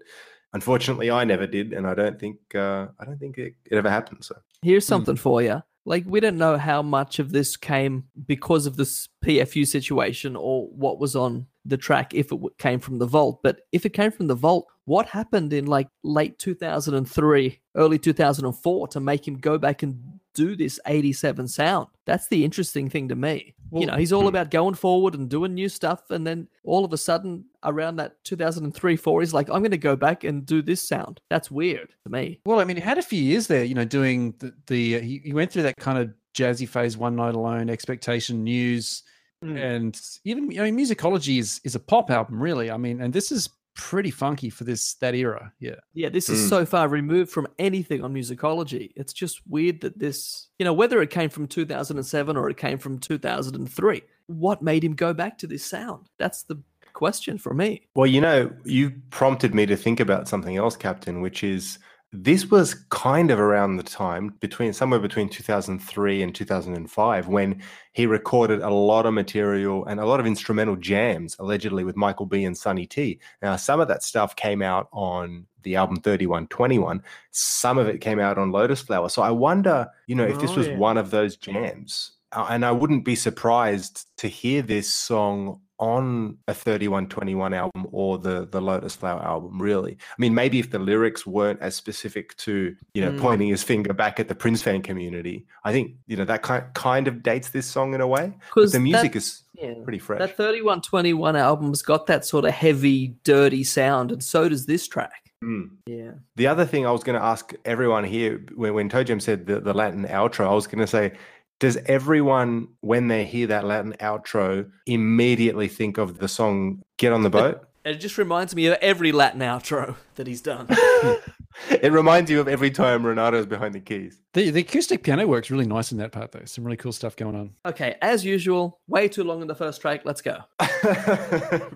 [0.53, 3.91] unfortunately, I never did, and I don't think uh, I don't think it, it ever
[3.91, 4.25] happened.
[4.25, 5.63] So Here's something for you.
[5.91, 10.69] Like we don't know how much of this came because of this PFU situation or
[10.69, 13.41] what was on the track if it came from the vault.
[13.43, 18.87] But if it came from the vault, what happened in like late 2003, early 2004
[18.87, 20.01] to make him go back and
[20.35, 21.89] do this 87 sound?
[22.07, 23.55] That's the interesting thing to me.
[23.73, 26.11] you know, he's all about going forward and doing new stuff.
[26.11, 29.79] And then all of a sudden, around that 2003 4, he's like, I'm going to
[29.79, 31.21] go back and do this sound.
[31.31, 32.41] That's weird to me.
[32.45, 35.01] Well, I mean, he had a few years there, you know, doing the, the uh,
[35.01, 39.03] he, he went through that kind of jazzy phase, one night alone, expectation, news,
[39.43, 42.71] and even I mean, musicology is is a pop album, really.
[42.71, 45.53] I mean, and this is pretty funky for this that era.
[45.61, 45.77] Yeah.
[45.95, 46.49] Yeah, this is Mm.
[46.49, 48.93] so far removed from anything on musicology.
[48.97, 52.79] It's just weird that this, you know, whether it came from 2007 or it came
[52.79, 56.09] from 2003, what made him go back to this sound?
[56.19, 57.89] That's the question for me.
[57.95, 61.79] Well, you know, you prompted me to think about something else, Captain, which is
[62.13, 68.05] this was kind of around the time between somewhere between 2003 and 2005 when he
[68.07, 72.45] recorded a lot of material and a lot of instrumental jams, allegedly with Michael B
[72.45, 73.21] and Sonny T.
[73.43, 78.19] Now, some of that stuff came out on the album 3121, some of it came
[78.19, 79.09] out on Lotus Flower.
[79.09, 80.77] So I wonder, you know, if this Oh, was yeah.
[80.79, 82.13] one of those jams.
[82.33, 88.19] Uh, and I wouldn't be surprised to hear this song on a 3121 album or
[88.19, 89.93] the the Lotus Flower album really.
[90.01, 93.19] I mean maybe if the lyrics weren't as specific to, you know, Mm.
[93.21, 96.65] pointing his finger back at the Prince fan community, I think, you know, that kind
[96.75, 98.33] kind of dates this song in a way.
[98.55, 100.19] Because the music that- is yeah, pretty fresh.
[100.21, 105.33] That 3121 album's got that sort of heavy, dirty sound, and so does this track.
[105.43, 105.71] Mm.
[105.87, 106.13] Yeah.
[106.37, 109.47] The other thing I was going to ask everyone here when, when Toe Jam said
[109.47, 111.13] the, the Latin outro, I was going to say,
[111.61, 117.23] does everyone, when they hear that Latin outro, immediately think of the song Get on
[117.23, 117.67] the Boat?
[117.83, 120.67] It just reminds me of every Latin outro that he's done.
[121.71, 124.21] it reminds you of every time Renato's behind the keys.
[124.35, 126.45] The, the acoustic piano works really nice in that part, though.
[126.45, 127.53] Some really cool stuff going on.
[127.65, 130.03] okay, as usual, way too long in the first track.
[130.05, 130.41] Let's go.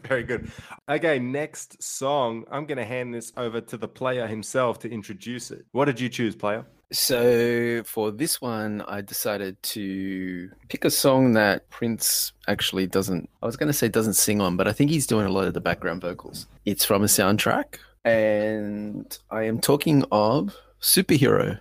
[0.06, 0.50] Very good.
[0.90, 2.44] Okay, next song.
[2.50, 5.64] I'm going to hand this over to the player himself to introduce it.
[5.72, 6.66] What did you choose, player?
[6.94, 13.28] So for this one, I decided to pick a song that Prince actually doesn't.
[13.42, 15.48] I was going to say doesn't sing on, but I think he's doing a lot
[15.48, 16.46] of the background vocals.
[16.64, 21.60] It's from a soundtrack, and I am talking of Superhero.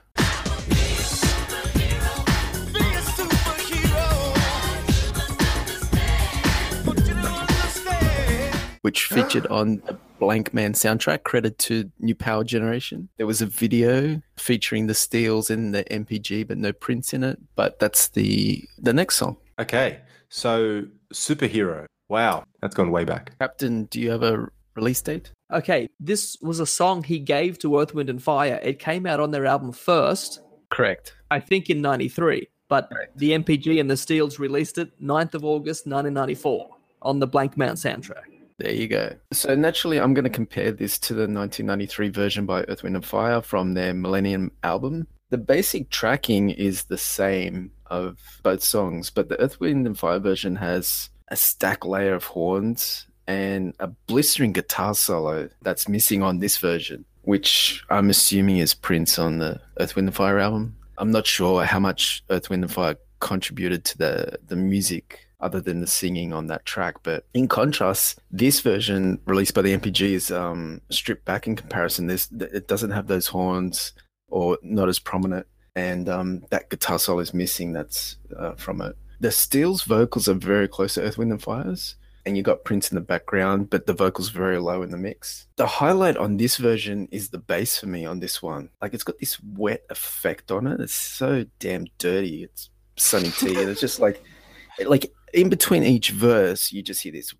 [8.82, 13.10] which featured on the Blankman soundtrack, credit to New Power Generation.
[13.18, 17.40] There was a video featuring the Steeles in the NPG, but no Prince in it.
[17.56, 19.38] But that's the the next song.
[19.60, 21.86] Okay, so Superhero.
[22.10, 23.38] Wow, that's gone way back.
[23.40, 25.32] Captain, do you have a release date?
[25.52, 28.60] Okay, this was a song he gave to Earth, Wind, and Fire.
[28.64, 30.42] It came out on their album first,
[30.74, 31.14] Correct.
[31.30, 35.86] I think in 93, but the NPG and the Steeles released it 9th of August
[35.86, 36.68] 1994
[37.04, 38.33] on the Blankman soundtrack.
[38.60, 39.16] There you go.
[39.32, 43.06] So naturally, I'm going to compare this to the 1993 version by Earth, Wind, and
[43.06, 45.08] Fire from their Millennium album.
[45.30, 50.20] The basic tracking is the same of both songs, but the Earth, Wind, and Fire
[50.20, 56.40] version has a stack layer of horns and a blistering guitar solo that's missing on
[56.40, 60.76] this version, which I'm assuming is Prince on the Earth, Wind, and Fire album.
[60.98, 65.62] I'm not sure how much Earth, Wind, and Fire contributed to the, the music other
[65.62, 66.96] than the singing on that track.
[67.04, 72.08] But in contrast, this version released by the NPG is um, stripped back in comparison.
[72.08, 73.94] This it doesn't have those horns
[74.30, 77.74] or not as prominent, and um, that guitar solo is missing.
[77.74, 78.96] That's uh, from it.
[79.20, 81.96] The Steeles' vocals are very close to Earth, Wind, and Fire's.
[82.26, 85.48] And you got Prince in the background, but the vocals very low in the mix.
[85.58, 88.70] The highlight on this version is the bass for me on this one.
[88.82, 90.80] Like it's got this wet effect on it.
[90.80, 92.44] It's so damn dirty.
[92.44, 94.24] It's Sonny T, and it's just like,
[94.86, 97.34] like in between each verse, you just hear this.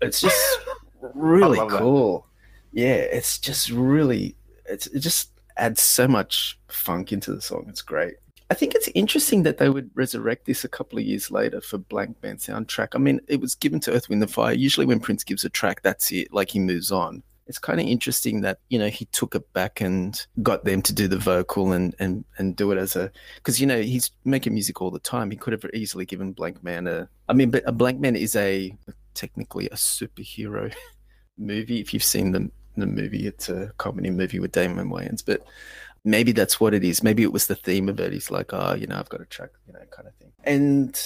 [0.00, 0.58] It's just
[1.14, 1.78] really love that.
[1.78, 2.26] cool.
[2.72, 4.36] Yeah, it's just really.
[4.66, 7.66] It's, it just adds so much funk into the song.
[7.68, 8.14] It's great.
[8.50, 11.78] I think it's interesting that they would resurrect this a couple of years later for
[11.78, 12.88] Blankman soundtrack.
[12.94, 14.52] I mean, it was given to Earth, Wind and Fire.
[14.52, 16.32] Usually, when Prince gives a track, that's it.
[16.32, 17.22] Like he moves on.
[17.50, 20.92] It's kind of interesting that you know he took it back and got them to
[20.92, 24.54] do the vocal and and and do it as a because you know he's making
[24.54, 25.30] music all the time.
[25.30, 27.08] He could have easily given Blankman a.
[27.28, 28.72] I mean, but a Blankman is a
[29.14, 30.72] technically a superhero
[31.38, 31.80] movie.
[31.80, 35.44] If you've seen the the movie, it's a comedy movie with Damon Wayans, but
[36.04, 37.02] maybe that's what it is.
[37.02, 38.12] Maybe it was the theme of it.
[38.12, 40.32] He's like, oh, you know, I've got a track, you know, kind of thing.
[40.44, 40.98] And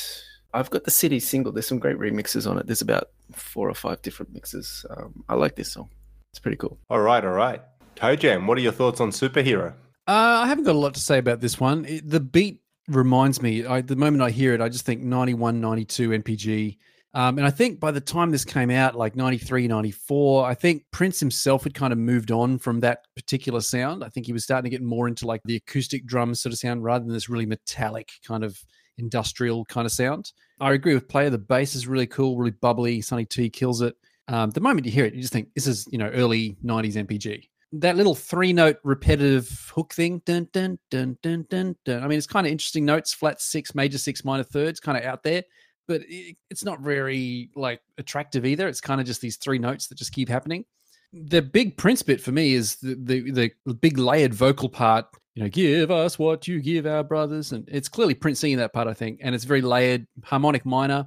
[0.54, 1.52] I've got the CD single.
[1.52, 2.66] There's some great remixes on it.
[2.66, 4.86] There's about four or five different mixes.
[4.88, 5.90] Um, I like this song.
[6.34, 6.80] It's pretty cool.
[6.90, 7.62] All right, all right.
[7.94, 9.68] Toe Jam, what are your thoughts on Superhero?
[10.08, 11.84] Uh, I haven't got a lot to say about this one.
[11.84, 15.60] It, the beat reminds me, I, the moment I hear it, I just think 91,
[15.60, 16.78] 92 NPG.
[17.14, 20.82] Um, and I think by the time this came out, like 93, 94, I think
[20.90, 24.02] Prince himself had kind of moved on from that particular sound.
[24.02, 26.58] I think he was starting to get more into like the acoustic drum sort of
[26.58, 28.58] sound rather than this really metallic kind of
[28.98, 30.32] industrial kind of sound.
[30.58, 31.30] I agree with Player.
[31.30, 33.00] The bass is really cool, really bubbly.
[33.02, 33.94] Sonny T kills it.
[34.28, 36.94] Um, the moment you hear it, you just think this is, you know, early 90s
[36.94, 37.48] NPG.
[37.72, 42.02] That little three note repetitive hook thing, dun, dun, dun, dun, dun, dun.
[42.02, 45.04] I mean, it's kind of interesting notes, flat six, major six, minor thirds, kind of
[45.04, 45.42] out there,
[45.88, 48.68] but it, it's not very like attractive either.
[48.68, 50.64] It's kind of just these three notes that just keep happening.
[51.12, 55.42] The big Prince bit for me is the, the, the big layered vocal part, you
[55.42, 57.52] know, give us what you give our brothers.
[57.52, 59.20] And it's clearly Prince singing that part, I think.
[59.22, 61.06] And it's very layered, harmonic minor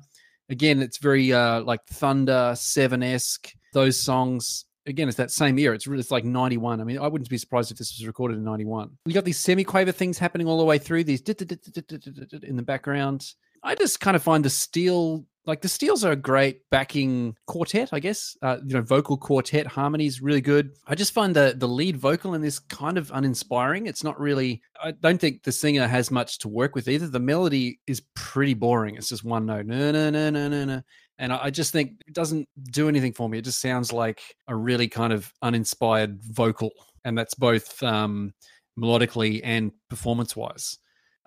[0.49, 4.65] again it's very uh like thunder seven esque those songs.
[4.85, 5.75] Again it's that same era.
[5.75, 8.37] It's really it's like 91 i mean i wouldn't be surprised if this was recorded
[8.37, 12.63] in 91 you got these semi-quaver things happening all the way through these in the
[12.63, 13.33] background.
[13.63, 17.89] I just kind of find the steel like the Steeles are a great backing quartet,
[17.93, 18.35] I guess.
[18.41, 20.71] Uh, you know, vocal quartet harmonies really good.
[20.85, 23.87] I just find the the lead vocal in this kind of uninspiring.
[23.87, 24.61] It's not really.
[24.83, 27.07] I don't think the singer has much to work with either.
[27.07, 28.95] The melody is pretty boring.
[28.95, 30.81] It's just one note, no, no, no, no, no, no.
[31.17, 33.39] And I just think it doesn't do anything for me.
[33.39, 36.71] It just sounds like a really kind of uninspired vocal,
[37.05, 38.33] and that's both um,
[38.77, 40.77] melodically and performance wise.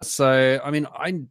[0.02, 1.22] So, I mean, I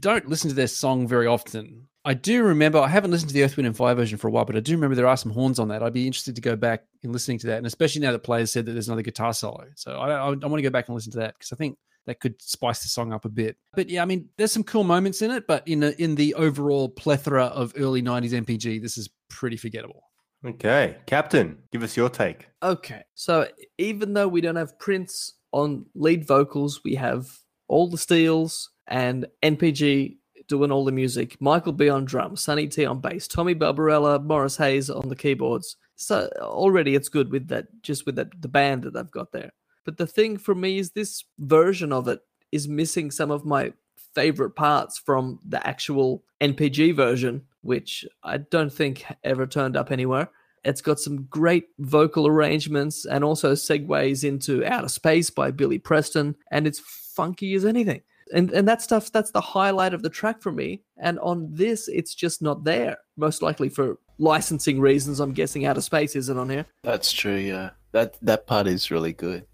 [0.00, 1.87] don't listen to their song very often.
[2.04, 4.30] I do remember, I haven't listened to the Earth, Wind, and Fire version for a
[4.30, 5.82] while, but I do remember there are some horns on that.
[5.82, 7.58] I'd be interested to go back and listening to that.
[7.58, 9.66] And especially now that players said that there's another guitar solo.
[9.74, 11.76] So I, I, I want to go back and listen to that because I think
[12.06, 13.56] that could spice the song up a bit.
[13.74, 16.34] But yeah, I mean, there's some cool moments in it, but in, the in the
[16.34, 20.04] overall plethora of early 90s NPG, this is pretty forgettable.
[20.46, 20.96] Okay.
[21.06, 22.46] Captain, give us your take.
[22.62, 23.02] Okay.
[23.14, 27.28] So even though we don't have Prince on lead vocals, we have
[27.68, 30.16] all the Steeles and NPG
[30.48, 34.56] doing all the music, Michael B on drums, Sonny T on bass, Tommy Barbarella, Morris
[34.56, 35.76] Hayes on the keyboards.
[35.96, 39.52] So already it's good with that, just with that the band that I've got there.
[39.84, 43.72] But the thing for me is this version of it is missing some of my
[44.14, 50.30] favorite parts from the actual NPG version, which I don't think ever turned up anywhere.
[50.64, 56.36] It's got some great vocal arrangements and also segues into Outer Space by Billy Preston,
[56.50, 58.02] and it's funky as anything
[58.34, 60.82] and and that stuff that's the highlight of the track for me.
[61.02, 65.80] And on this it's just not there most likely for licensing reasons i'm guessing outer
[65.80, 66.66] space isn't on here.
[66.82, 67.36] That's true.
[67.36, 69.46] Yeah, that that part is really good.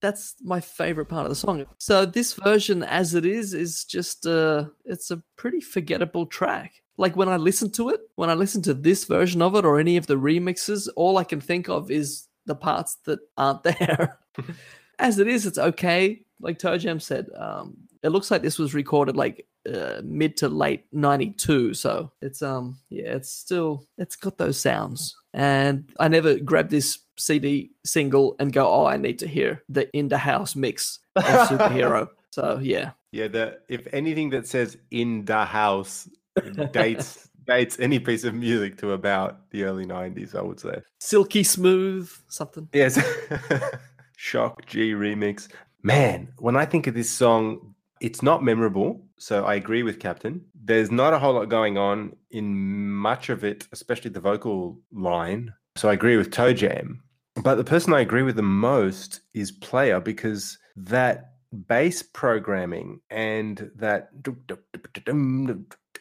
[0.00, 1.66] that's my favorite part of the song.
[1.78, 6.72] So this version as it is is just uh it's a pretty forgettable track.
[6.96, 9.78] Like when i listen to it when i listen to this version of it or
[9.78, 14.18] any of the remixes all i can think of is the parts that aren't there.
[14.98, 16.22] As it is it's okay.
[16.40, 20.48] Like toe jam said um it looks like this was recorded like uh, mid to
[20.48, 26.36] late 92 so it's um yeah it's still it's got those sounds and i never
[26.38, 30.56] grab this cd single and go oh i need to hear the in the house
[30.56, 36.08] mix of superhero so yeah Yeah, the if anything that says in the house
[36.72, 40.82] dates dates any piece of music to about the early nineties, I would say.
[41.00, 43.00] silky smooth something Yes.
[44.16, 45.48] Shock G remix.
[45.82, 49.04] Man, when I think of this song, it's not memorable.
[49.18, 50.44] So I agree with Captain.
[50.54, 55.52] There's not a whole lot going on in much of it, especially the vocal line.
[55.76, 57.02] So I agree with Toe Jam.
[57.42, 61.32] But the person I agree with the most is Player because that
[61.66, 64.10] bass programming and that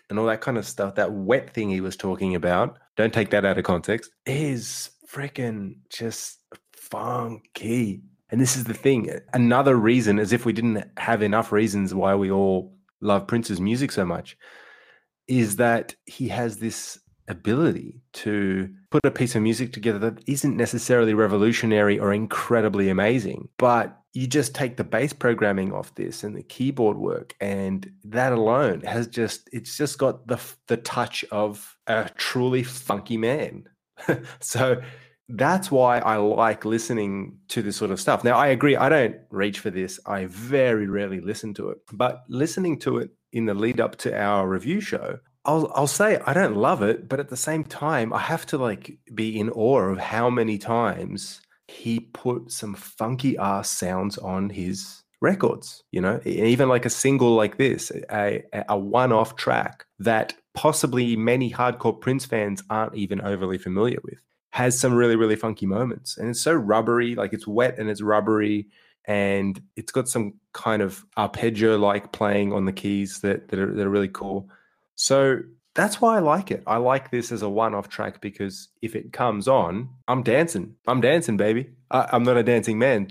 [0.10, 3.30] and all that kind of stuff, that wet thing he was talking about, don't take
[3.32, 6.40] that out of context, is freaking just
[6.74, 8.02] funky.
[8.30, 9.10] And this is the thing.
[9.34, 13.92] Another reason, as if we didn't have enough reasons why we all love Prince's music
[13.92, 14.38] so much.
[15.28, 16.98] is that he has this
[17.28, 23.50] ability to put a piece of music together that isn't necessarily revolutionary or incredibly amazing,
[23.58, 28.34] but you just take the bass programming off this and the keyboard work and that
[28.34, 33.66] alone has just it's just got the the touch of a truly funky man.
[34.40, 34.82] so
[35.30, 38.24] that's why I like listening to this sort of stuff.
[38.24, 40.00] Now, I agree, I don't reach for this.
[40.06, 44.18] I very rarely listen to it, but listening to it in the lead up to
[44.18, 48.14] our review show, I'll, I'll say I don't love it, but at the same time,
[48.14, 53.38] I have to like be in awe of how many times he put some funky
[53.38, 58.78] ass sounds on his records, you know, even like a single like this, a, a
[58.78, 64.20] one off track that possibly many hardcore Prince fans aren't even overly familiar with
[64.52, 68.02] has some really really funky moments and it's so rubbery like it's wet and it's
[68.02, 68.68] rubbery
[69.06, 73.74] and it's got some kind of arpeggio like playing on the keys that that are,
[73.74, 74.50] that are really cool
[74.96, 75.40] so
[75.76, 76.64] that's why I like it.
[76.66, 80.74] I like this as a one-off track because if it comes on, I'm dancing.
[80.88, 81.70] I'm dancing, baby.
[81.92, 83.10] I, am not a dancing man,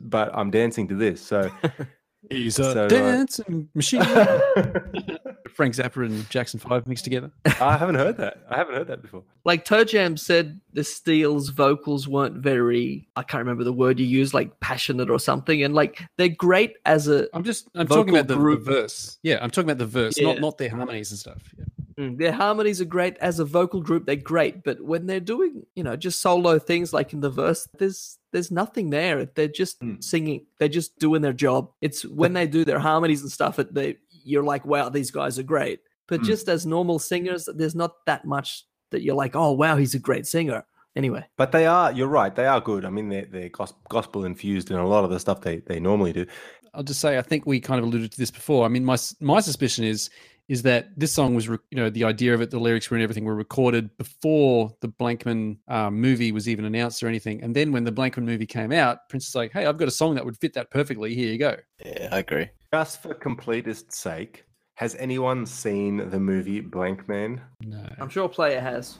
[0.00, 1.20] but I'm dancing to this.
[1.20, 1.50] So
[2.30, 4.02] He's a So, uh, dancing machine.
[5.56, 7.30] Frank Zappa and Jackson Five mixed together.
[7.60, 8.42] I haven't heard that.
[8.50, 9.22] I haven't heard that before.
[9.44, 13.08] Like Toe Jam said, the Steeles vocals weren't very.
[13.16, 15.62] I can't remember the word you used, like passionate or something.
[15.62, 17.26] And like they're great as a.
[17.34, 17.68] I'm just.
[17.74, 19.18] I'm talking about the, the verse.
[19.22, 20.26] Yeah, I'm talking about the verse, Yeah.
[20.32, 21.42] not not their harmonies and stuff.
[21.58, 21.64] Yeah.
[21.98, 24.04] Mm, Their harmonies are great as a vocal group.
[24.04, 27.66] They're great, but when they're doing, you know, just solo things like in the verse,
[27.78, 29.24] there's there's nothing there.
[29.24, 30.44] They're just singing.
[30.58, 31.70] They're just doing their job.
[31.80, 33.96] It's when they do their harmonies and stuff that they
[34.26, 35.80] you're like, wow, these guys are great.
[36.08, 36.24] But Mm.
[36.24, 39.98] just as normal singers, there's not that much that you're like, oh wow, he's a
[39.98, 40.64] great singer.
[40.94, 41.92] Anyway, But they are.
[41.92, 42.34] You're right.
[42.34, 42.84] They are good.
[42.86, 43.50] I mean, they're they're
[43.90, 46.24] gospel infused in a lot of the stuff they they normally do.
[46.72, 48.64] I'll just say I think we kind of alluded to this before.
[48.64, 50.08] I mean, my my suspicion is
[50.48, 52.96] is that this song was, re- you know, the idea of it, the lyrics were
[52.96, 57.42] and everything were recorded before the Blankman um, movie was even announced or anything.
[57.42, 59.92] And then when the Blankman movie came out, Prince is like, "Hey, I've got a
[59.92, 61.14] song that would fit that perfectly.
[61.14, 62.48] Here you go." Yeah, I agree.
[62.72, 64.44] Just for completest sake,
[64.74, 67.40] has anyone seen the movie Blankman?
[67.62, 67.84] No.
[67.98, 68.98] I'm sure Player has.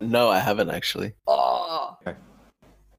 [0.00, 1.12] No, I haven't actually.
[1.28, 2.18] Oh, Okay.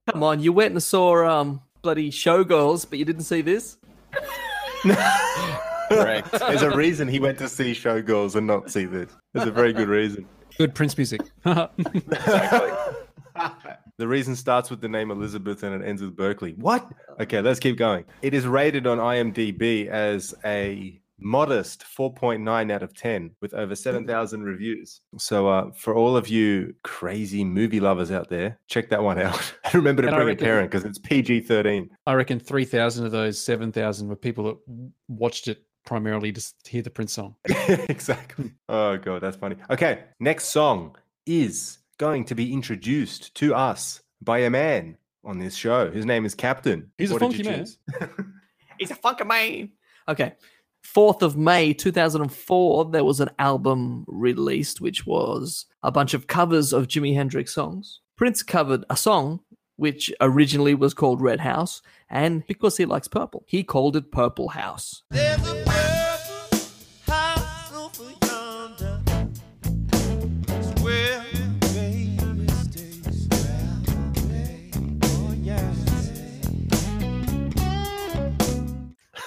[0.09, 0.39] come on!
[0.39, 3.77] You went and saw um bloody Showgirls, but you didn't see this.
[5.89, 6.31] Correct.
[6.39, 9.11] There's a reason he went to see Showgirls and not see this.
[9.33, 10.27] There's a very good reason.
[10.57, 11.21] Good Prince music.
[13.97, 16.53] The reason starts with the name Elizabeth and it ends with Berkley.
[16.57, 16.85] What?
[17.21, 18.03] Okay, let's keep going.
[18.21, 24.43] It is rated on IMDb as a modest 4.9 out of 10 with over 7,000
[24.43, 24.99] reviews.
[25.17, 29.53] So, uh, for all of you crazy movie lovers out there, check that one out.
[29.63, 31.89] And remember to And I bring a parent because it's PG 13.
[32.05, 36.39] I reckon three thousand of those seven thousand were people that watched it primarily to
[36.39, 37.35] s- hear the Prince song.
[37.89, 38.51] exactly.
[38.69, 39.55] Oh, God, that's funny.
[39.69, 45.55] Okay, next song is going to be introduced to us by a man on this
[45.55, 45.89] show.
[45.91, 46.91] His name is Captain.
[46.97, 47.67] He's a What did funky man.
[48.79, 49.71] He's a fucking man.
[50.07, 50.33] Okay.
[50.85, 56.73] 4th of May 2004, there was an album released which was a bunch of covers
[56.73, 58.01] of Jimi Hendrix songs.
[58.17, 59.39] Prince covered a song
[59.75, 64.49] which originally was called Red House, and because he likes purple, he called it Purple
[64.49, 65.03] House.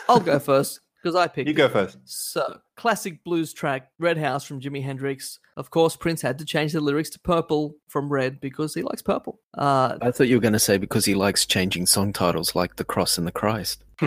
[0.09, 1.57] I'll go first because I picked You it.
[1.57, 1.99] go first.
[2.05, 5.41] So, classic blues track, Red House from Jimi Hendrix.
[5.57, 9.03] Of course, Prince had to change the lyrics to purple from red because he likes
[9.03, 9.41] purple.
[9.53, 12.77] Uh, I thought you were going to say because he likes changing song titles like
[12.77, 13.85] The Cross and the Christ.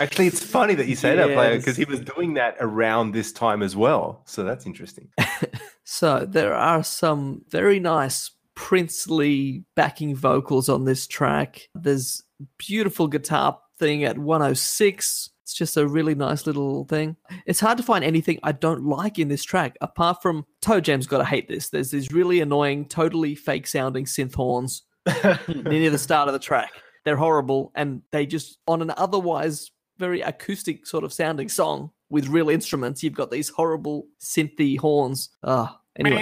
[0.00, 3.32] Actually, it's funny that you say that, player, because he was doing that around this
[3.32, 4.22] time as well.
[4.26, 5.08] So that's interesting.
[5.84, 11.68] so, there are some very nice princely backing vocals on this track.
[11.74, 12.24] There's
[12.58, 15.30] beautiful guitar thing at 106.
[15.44, 17.16] It's just a really nice little thing.
[17.44, 21.06] It's hard to find anything I don't like in this track, apart from Toe Jam's
[21.06, 21.68] got to hate this.
[21.68, 24.84] There's these really annoying, totally fake sounding synth horns
[25.46, 26.72] near the start of the track.
[27.04, 32.28] They're horrible, and they just, on an otherwise very acoustic sort of sounding song with
[32.28, 35.28] real instruments, you've got these horrible synthy horns.
[35.42, 36.16] Ah, anyway.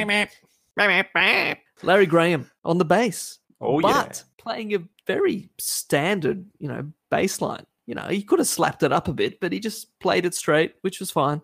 [1.84, 3.38] Larry Graham on the bass.
[3.60, 3.92] Oh, yeah.
[3.92, 7.64] but playing a very standard, you know, bass line.
[7.86, 10.34] You know, he could have slapped it up a bit, but he just played it
[10.34, 11.42] straight, which was fine.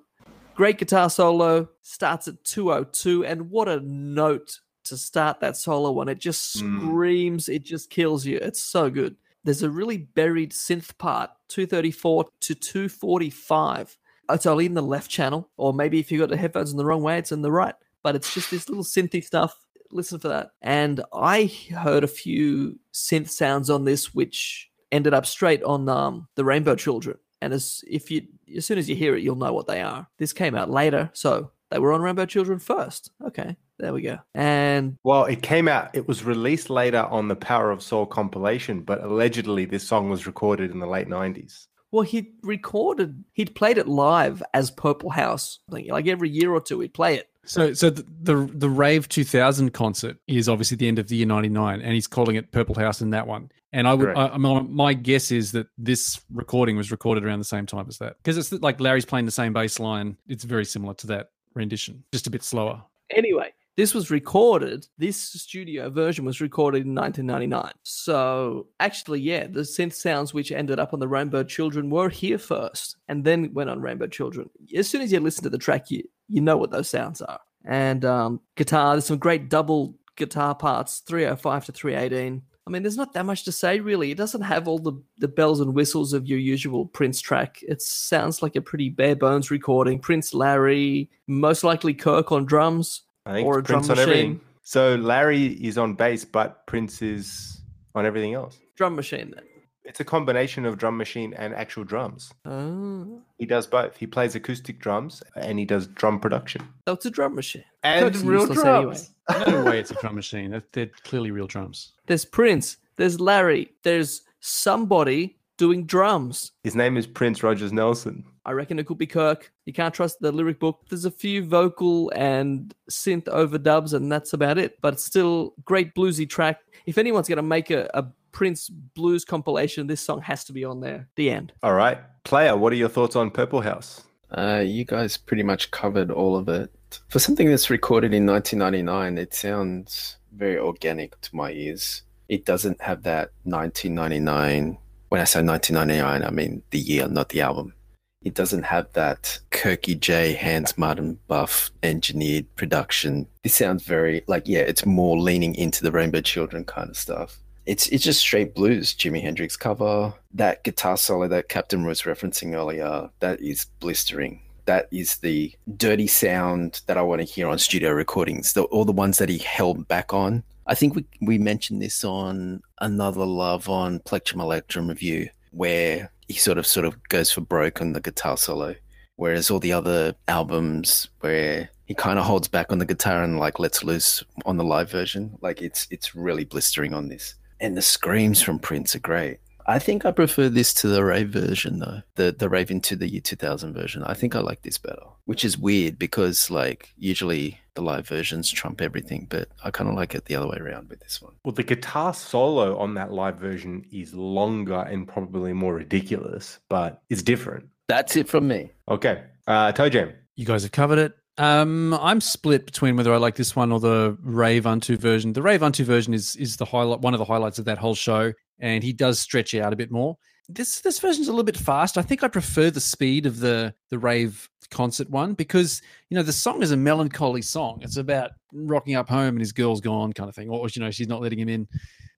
[0.55, 6.09] Great guitar solo, starts at 202, and what a note to start that solo on.
[6.09, 6.79] It just Mm.
[6.79, 8.39] screams, it just kills you.
[8.39, 9.17] It's so good.
[9.45, 13.97] There's a really buried synth part, 234 to 245.
[14.31, 16.85] it's only in the left channel, or maybe if you got the headphones in the
[16.85, 17.75] wrong way, it's in the right.
[18.03, 19.59] But it's just this little synthy stuff.
[19.91, 20.51] Listen for that.
[20.61, 26.29] And I heard a few synth sounds on this, which ended up straight on um,
[26.35, 27.19] the Rainbow Children.
[27.41, 28.23] And as if you,
[28.57, 30.09] as soon as you hear it, you'll know what they are.
[30.19, 33.11] This came out later, so they were on Rainbow Children first.
[33.25, 34.19] Okay, there we go.
[34.35, 38.83] And Well, it came out, it was released later on the Power of Soul compilation,
[38.83, 41.67] but allegedly this song was recorded in the late 90s.
[41.93, 45.61] well, he recorded, he'd played it live as Purple House.
[45.69, 47.28] Like every year or two, he'd play it.
[47.49, 51.27] So, so the, the the Rave 2000 concert is obviously the end of the year
[51.27, 53.51] 99, and he's calling it Purple House in that one.
[53.73, 57.39] And I would, I, I mean, my guess is that this recording was recorded around
[57.39, 60.17] the same time as that, because it's like Larry's playing the same bass line.
[60.27, 62.83] It's very similar to that rendition, just a bit slower.
[63.11, 64.87] Anyway, this was recorded.
[64.99, 67.73] This studio version was recorded in 1999.
[67.83, 72.39] So actually, yeah, the synth sounds which ended up on the Rainbow Children were here
[72.39, 74.51] first, and then went on Rainbow Children.
[74.77, 77.41] As soon as you listen to the track, you you know what those sounds are.
[77.65, 82.43] And um, guitar, there's some great double guitar parts, 305 to 318.
[82.67, 84.11] I mean, there's not that much to say, really.
[84.11, 87.61] It doesn't have all the, the bells and whistles of your usual Prince track.
[87.63, 89.99] It sounds like a pretty bare bones recording.
[89.99, 94.03] Prince, Larry, most likely Kirk on drums I think or a it's drum on machine.
[94.03, 94.41] everything.
[94.63, 97.63] So Larry is on bass, but Prince is
[97.95, 98.59] on everything else.
[98.77, 99.45] Drum machine, then.
[99.89, 102.31] It's a combination of drum machine and actual drums.
[102.45, 103.97] Oh, He does both.
[103.97, 106.61] He plays acoustic drums and he does drum production.
[106.87, 107.65] so it's a drum machine.
[107.83, 109.11] And Kirk's real useless drums.
[109.47, 110.51] No way it's a drum machine.
[110.51, 111.93] They're, they're clearly real drums.
[112.07, 112.77] There's Prince.
[112.97, 113.73] There's Larry.
[113.83, 116.53] There's somebody doing drums.
[116.65, 118.25] His name is Prince Rogers Nelson.
[118.47, 119.53] I reckon it could be Kirk.
[119.67, 120.81] You can't trust the lyric book.
[120.89, 124.79] There's a few vocal and synth overdubs, and that's about it.
[124.81, 126.61] But it's still great bluesy track.
[126.87, 130.81] If anyone's gonna make a, a Prince blues compilation, this song has to be on
[130.81, 131.09] there.
[131.17, 131.53] The end.
[131.63, 131.99] All right.
[132.25, 134.03] Player, what are your thoughts on Purple House?
[134.31, 136.71] Uh, you guys pretty much covered all of it.
[137.09, 142.03] For something that's recorded in 1999, it sounds very organic to my ears.
[142.29, 144.79] It doesn't have that 1999.
[145.09, 147.75] When I say 1999, I mean the year, not the album.
[148.23, 153.27] It doesn't have that Kirky J, Hans Martin Buff engineered production.
[153.43, 157.39] This sounds very like yeah, it's more leaning into the Rainbow Children kind of stuff.
[157.69, 158.95] It's it's just straight blues.
[158.95, 160.15] Jimi Hendrix cover.
[160.33, 164.41] That guitar solo that Captain was referencing earlier, that is blistering.
[164.65, 168.55] That is the dirty sound that I want to hear on studio recordings.
[168.55, 170.45] The, all the ones that he held back on.
[170.67, 176.35] I think we we mentioned this on another love on Plectrum Electrum review, where he
[176.35, 178.77] sort of sort of goes for broke on the guitar solo.
[179.17, 183.39] Whereas all the other albums where he kind of holds back on the guitar and
[183.39, 187.35] like lets loose on the live version, like it's it's really blistering on this.
[187.61, 189.41] And the screams from Prince are great.
[189.69, 192.01] I think I prefer this to the rave version though.
[192.15, 194.03] The the rave into the year 2000 version.
[194.05, 198.51] I think I like this better, which is weird because like usually the live versions
[198.51, 201.35] trump everything, but I kind of like it the other way around with this one.
[201.45, 207.03] Well, the guitar solo on that live version is longer and probably more ridiculous, but
[207.11, 207.69] it's different.
[207.89, 208.71] That's it from me.
[208.89, 209.23] Okay.
[209.47, 210.15] Uh, Toe Jam.
[210.35, 211.13] You guys have covered it.
[211.39, 215.33] Um, I'm split between whether I like this one or the Rave Un2 version.
[215.33, 217.95] The Rave Un2 version is is the highlight, one of the highlights of that whole
[217.95, 220.17] show, and he does stretch out a bit more.
[220.49, 221.97] This this version's a little bit fast.
[221.97, 225.81] I think I prefer the speed of the the Rave concert one because
[226.11, 227.79] you know the song is a melancholy song.
[227.83, 230.91] It's about rocking up home and his girl's gone, kind of thing, or you know
[230.91, 231.69] she's not letting him in.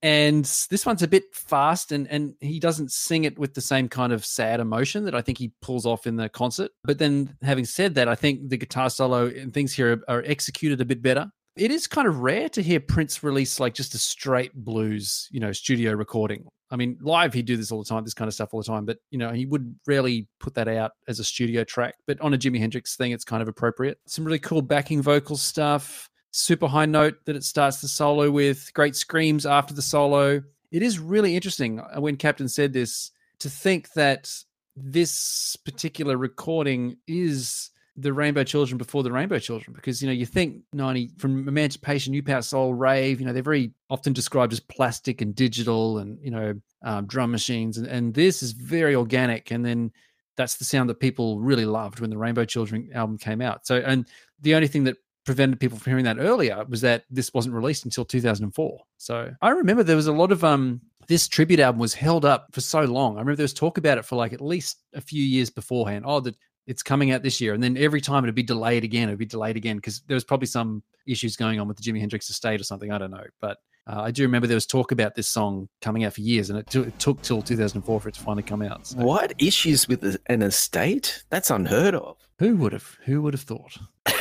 [0.03, 3.89] And this one's a bit fast, and and he doesn't sing it with the same
[3.89, 6.71] kind of sad emotion that I think he pulls off in the concert.
[6.85, 10.25] But then, having said that, I think the guitar solo and things here are, are
[10.27, 11.31] executed a bit better.
[11.57, 15.41] It is kind of rare to hear Prince release like just a straight blues, you
[15.41, 16.47] know, studio recording.
[16.71, 18.67] I mean, live he'd do this all the time, this kind of stuff all the
[18.67, 21.97] time, but you know, he would rarely put that out as a studio track.
[22.07, 23.99] But on a Jimi Hendrix thing, it's kind of appropriate.
[24.07, 28.73] Some really cool backing vocal stuff super high note that it starts the solo with,
[28.75, 30.43] great screams after the solo.
[30.71, 33.11] It is really interesting uh, when Captain said this
[33.41, 34.33] to think that
[34.77, 40.27] this particular recording is the Rainbow Children before the Rainbow Children because you know you
[40.27, 44.61] think 90 from Emancipation, New Power Soul, Rave, you know they're very often described as
[44.61, 49.51] plastic and digital and you know um, drum machines and, and this is very organic
[49.51, 49.93] and then
[50.37, 53.67] that's the sound that people really loved when the Rainbow Children album came out.
[53.67, 54.07] So and
[54.41, 54.97] the only thing that
[55.31, 58.81] prevented people from hearing that earlier was that this wasn't released until 2004.
[58.99, 62.49] So I remember there was a lot of um this tribute album was held up
[62.53, 63.17] for so long.
[63.17, 66.05] I remember there was talk about it for like at least a few years beforehand.
[66.07, 66.35] Oh, that
[66.67, 69.09] it's coming out this year, and then every time it'd be delayed again.
[69.09, 72.01] It'd be delayed again because there was probably some issues going on with the Jimi
[72.01, 72.91] Hendrix estate or something.
[72.91, 76.05] I don't know, but Uh, I do remember there was talk about this song coming
[76.05, 78.63] out for years, and it, took it took till 2004 for it to finally come
[78.63, 78.87] out.
[78.87, 81.25] So What issues with an estate?
[81.31, 82.17] That's unheard of.
[82.41, 82.97] Who would have?
[83.05, 83.77] Who would have thought?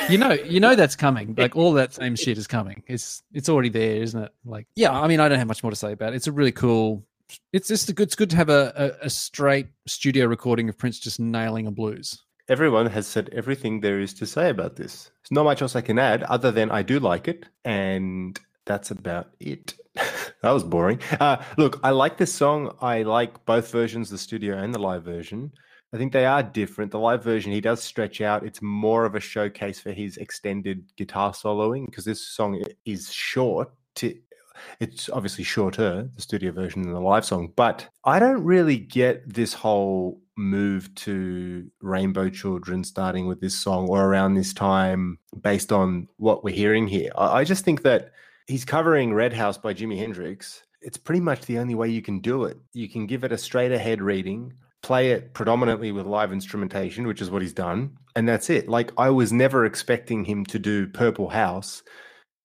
[0.10, 1.36] You know, you know that's coming.
[1.38, 2.84] Like all that same shit is coming.
[2.86, 4.34] It's it's already there, isn't it?
[4.44, 4.92] Like, yeah.
[4.92, 6.18] I mean, I don't have much more to say about it.
[6.18, 7.06] It's a really cool.
[7.54, 8.10] It's just a good.
[8.10, 11.72] It's good to have a, a, a straight studio recording of Prince just nailing a
[11.72, 12.22] blues.
[12.50, 15.12] Everyone has said everything there is to say about this.
[15.22, 18.92] There's not much else I can add other than I do like it, and that's
[18.92, 19.76] about it.
[19.96, 21.00] that was boring.
[21.22, 22.76] Uh, look, I like this song.
[22.82, 25.54] I like both versions, the studio and the live version.
[25.92, 26.92] I think they are different.
[26.92, 28.46] The live version, he does stretch out.
[28.46, 33.72] It's more of a showcase for his extended guitar soloing because this song is short.
[33.96, 34.16] To,
[34.80, 39.34] it's obviously shorter, the studio version than the live song, but I don't really get
[39.34, 45.72] this whole move to Rainbow Children starting with this song or around this time based
[45.72, 47.12] on what we're hearing here.
[47.18, 48.12] I, I just think that
[48.48, 50.64] he's covering Red House by Jimi Hendrix.
[50.82, 52.58] It's pretty much the only way you can do it.
[52.74, 57.22] You can give it a straight ahead reading, play it predominantly with live instrumentation, which
[57.22, 58.68] is what he's done, and that's it.
[58.68, 61.84] Like I was never expecting him to do Purple House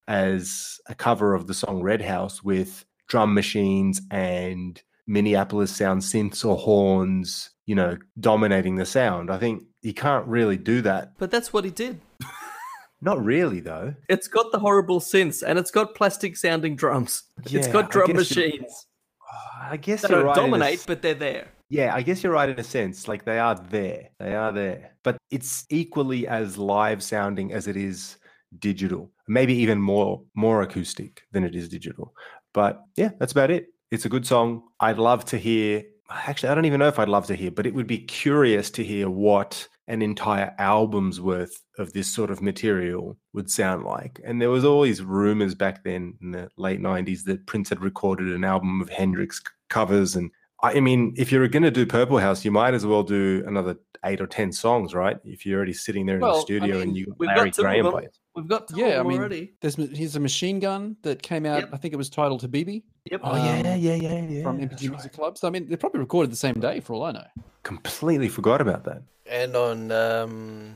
[0.09, 6.45] as a cover of the song Red House with drum machines and Minneapolis sound synths
[6.45, 9.31] or horns, you know, dominating the sound.
[9.31, 11.13] I think you can't really do that.
[11.19, 12.01] But that's what he did.
[13.01, 13.95] Not really, though.
[14.09, 17.25] It's got the horrible synths and it's got plastic sounding drums.
[17.45, 18.87] It's got drum machines.
[19.61, 20.37] I guess They don't right.
[20.37, 21.49] dominate, but they're there.
[21.69, 23.09] Yeah, I guess you're right in a sense.
[23.09, 24.11] Like they are there.
[24.19, 24.93] They are there.
[25.03, 28.19] But it's equally as live sounding as it is
[28.59, 29.11] digital.
[29.29, 32.15] Maybe even more more acoustic than it is digital.
[32.53, 33.69] But yeah, that's about it.
[33.91, 34.63] It's a good song.
[34.81, 37.67] I'd love to hear actually I don't even know if I'd love to hear, but
[37.67, 42.41] it would be curious to hear what an entire album's worth of this sort of
[42.41, 44.21] material would sound like.
[44.25, 48.29] And there was always rumors back then in the late 90s that Prince had recorded
[48.29, 50.31] an album of Hendrix covers and
[50.65, 53.45] I I mean, if you're going to do Purple House, you might as well do
[53.47, 55.19] another eight or ten songs, right?
[55.25, 57.55] If you're already sitting there in Well, the I studio and you We've Larry got
[57.57, 58.05] two Graham of them.
[58.35, 59.55] We've got two Yeah, of I mean, already.
[59.61, 61.69] there's here's a machine gun that came out.
[61.73, 62.83] I think it was titled Habibi.
[63.11, 63.21] Yep.
[63.23, 64.43] Oh yeah, Um, yeah, yeah, yeah.
[64.43, 65.39] from that's NPG Music Club.
[65.39, 67.27] So I mean, they probably recorded the same day for all I know.
[67.63, 69.03] Completely forgot about that.
[69.27, 70.75] And on um,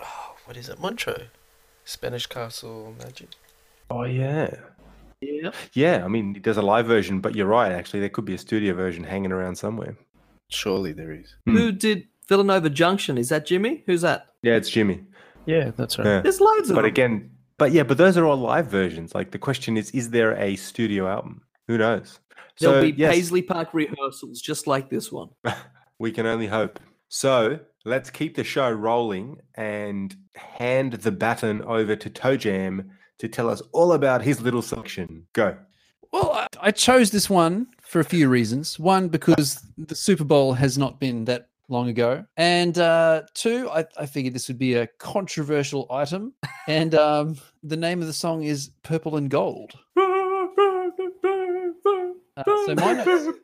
[0.00, 0.78] oh, what is it?
[0.80, 1.26] Montreux,
[1.84, 3.28] Spanish Castle Magic.
[3.90, 4.54] Oh yeah.
[5.22, 5.50] Yeah.
[5.72, 7.72] Yeah, I mean, he does a live version, but you're right.
[7.72, 9.96] Actually, there could be a studio version hanging around somewhere.
[10.48, 11.34] Surely there is.
[11.46, 11.56] Hmm.
[11.56, 13.16] Who did Villanova Junction?
[13.18, 13.82] Is that Jimi?
[13.86, 14.26] Who's that?
[14.42, 15.04] Yeah, it's Jimi.
[15.46, 16.06] Yeah, that's right.
[16.06, 16.20] Yeah.
[16.20, 16.76] There's loads of them.
[16.76, 16.90] But them.
[16.90, 19.14] again, but yeah, but those are all live versions.
[19.14, 21.42] Like the question is, is there a studio album?
[21.68, 22.18] Who knows?
[22.58, 25.30] There'll So be yes, Paisley Park rehearsals just like this one.
[25.98, 26.80] we can only hope.
[27.08, 32.90] So let's keep the show rolling and hand the baton over to Toe Jam
[33.22, 35.24] to tell us all about his little selection.
[35.32, 35.56] Go.
[36.10, 38.80] Well, I, I chose this one for a few reasons.
[38.80, 43.84] One, because the Super Bowl has not been that long ago, and uh, two, I,
[43.96, 46.34] I figured this would be a controversial item.
[46.66, 49.72] And um, the name of the song is "Purple and Gold."
[52.36, 53.38] Uh, so my notes.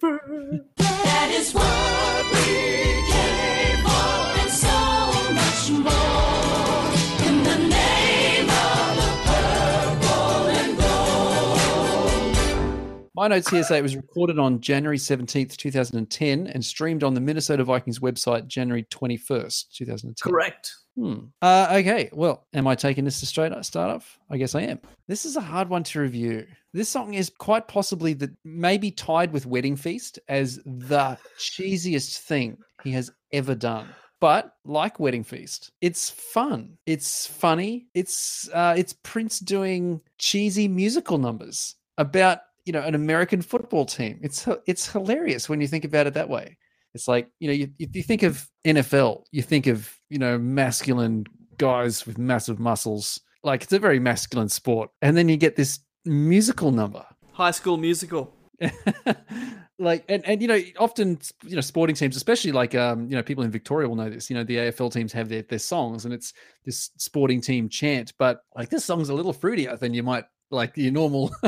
[13.19, 17.21] My notes here say it was recorded on January 17th, 2010, and streamed on the
[17.21, 20.15] Minnesota Vikings website January 21st, 2010.
[20.23, 20.73] Correct.
[20.95, 21.25] Hmm.
[21.43, 22.11] Uh, okay.
[22.13, 24.21] Well, am I taking this to straight start off?
[24.31, 24.79] I guess I am.
[25.09, 26.47] This is a hard one to review.
[26.73, 32.57] This song is quite possibly the maybe tied with Wedding Feast as the cheesiest thing
[32.85, 33.89] he has ever done.
[34.21, 36.79] But like Wedding Feast, it's fun.
[36.87, 37.89] It's funny.
[37.95, 42.39] It's uh, it's Prince doing cheesy musical numbers about
[42.69, 44.21] you know an American football team.
[44.23, 46.59] It's it's hilarious when you think about it that way.
[46.93, 50.37] It's like you know you you you think of NFL, you think of you know
[50.39, 51.25] masculine
[51.57, 53.21] guys with massive muscles.
[53.43, 57.07] Like it's a very masculine sport, and then you get this musical number.
[57.33, 58.35] High School Musical.
[59.79, 63.23] like and, and you know often you know sporting teams especially like um you know
[63.23, 66.05] people in victoria will know this you know the afl teams have their, their songs
[66.05, 66.33] and it's
[66.65, 70.77] this sporting team chant but like this song's a little fruitier than you might like
[70.77, 71.31] your normal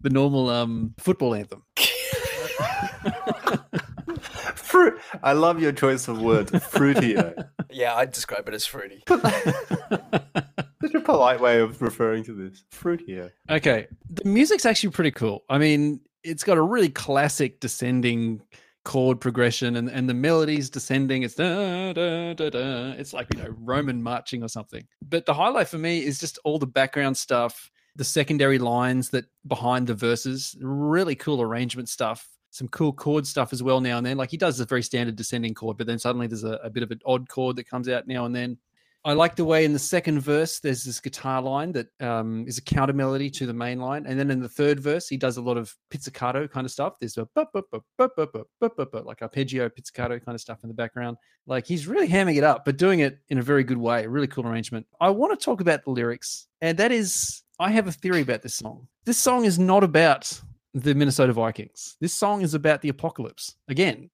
[0.00, 1.62] the normal um football anthem
[4.54, 4.98] Fruit.
[5.22, 6.50] I love your choice of words.
[6.52, 7.48] Fruitier.
[7.68, 9.04] Yeah, I'd describe it as fruity.
[9.06, 9.20] Such
[10.94, 12.64] a polite way of referring to this.
[12.72, 13.32] Fruitier.
[13.50, 13.86] Okay.
[14.08, 15.44] The music's actually pretty cool.
[15.50, 18.40] I mean, it's got a really classic descending
[18.86, 21.22] chord progression and, and the melody's descending.
[21.22, 22.92] It's da, da, da, da.
[22.92, 24.86] It's like, you know, Roman marching or something.
[25.06, 29.24] But the highlight for me is just all the background stuff the secondary lines that
[29.46, 30.56] behind the verses.
[30.60, 32.28] Really cool arrangement stuff.
[32.50, 34.16] Some cool chord stuff as well now and then.
[34.16, 36.82] Like he does a very standard descending chord, but then suddenly there's a, a bit
[36.82, 38.58] of an odd chord that comes out now and then.
[39.06, 42.58] I like the way in the second verse there's this guitar line that um, is
[42.58, 45.36] a counter melody to the main line, and then in the third verse he does
[45.36, 46.98] a lot of pizzicato kind of stuff.
[46.98, 50.34] There's a bup, bup, bup, bup, bup, bup, bup, bup, bup, like arpeggio pizzicato kind
[50.34, 51.18] of stuff in the background.
[51.46, 54.08] Like he's really hamming it up, but doing it in a very good way.
[54.08, 54.88] Really cool arrangement.
[55.00, 58.42] I want to talk about the lyrics, and that is I have a theory about
[58.42, 58.86] this song.
[59.04, 60.40] This song is not about
[60.74, 61.96] the Minnesota Vikings.
[62.00, 63.56] This song is about the apocalypse.
[63.68, 64.10] Again,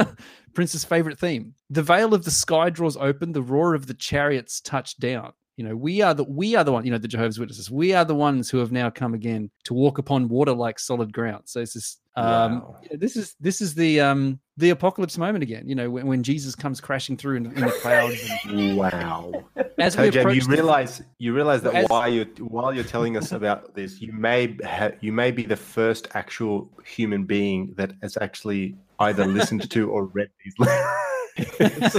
[0.54, 1.54] Prince's favorite theme.
[1.70, 5.32] The veil of the sky draws open, the roar of the chariots touch down.
[5.56, 7.70] You know, we are the we are the one, you know, the Jehovah's Witnesses.
[7.70, 11.12] We are the ones who have now come again to walk upon water like solid
[11.12, 11.42] ground.
[11.46, 12.24] So it's this um
[12.60, 12.76] Wow.
[12.92, 16.54] this is this is the um the apocalypse moment again, you know, when, when Jesus
[16.56, 18.20] comes crashing through in, in the clouds.
[18.46, 19.44] And Wow.
[19.78, 23.16] as we approach you the- realize you realize that As- while you while you're telling
[23.16, 27.92] us about this, you may ha- you may be the first actual human being that
[28.02, 31.96] has actually either listened to or read these lyrics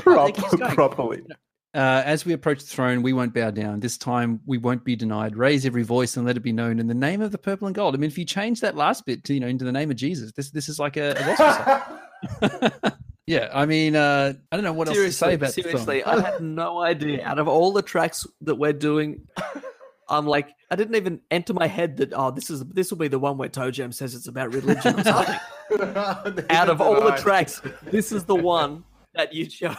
[0.00, 0.74] prop- keeps going.
[0.74, 1.22] properly.
[1.78, 3.78] Uh, as we approach the throne, we won't bow down.
[3.78, 5.36] This time we won't be denied.
[5.36, 7.74] Raise every voice and let it be known in the name of the purple and
[7.74, 7.94] gold.
[7.94, 9.96] I mean, if you change that last bit to, you know, into the name of
[9.96, 12.92] Jesus, this this is like a, a gospel song.
[13.28, 15.70] yeah, I mean, uh, I don't know what else to say about this song.
[15.70, 17.24] seriously, I had no idea.
[17.24, 19.28] Out of all the tracks that we're doing,
[20.08, 23.06] I'm like, I didn't even enter my head that oh, this is this will be
[23.06, 25.38] the one where Toe Jam says it's about religion or something.
[26.50, 28.82] Out of all the tracks, this is the one
[29.14, 29.76] that you chose.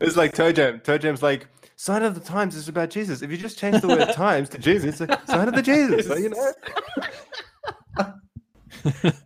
[0.00, 0.80] It's like Toe Jam.
[0.80, 1.46] Toe Jam's like,
[1.76, 3.22] sign of the times is about Jesus.
[3.22, 6.06] If you just change the word times to Jesus, it's like, sign of the Jesus.
[6.06, 6.52] So, you know?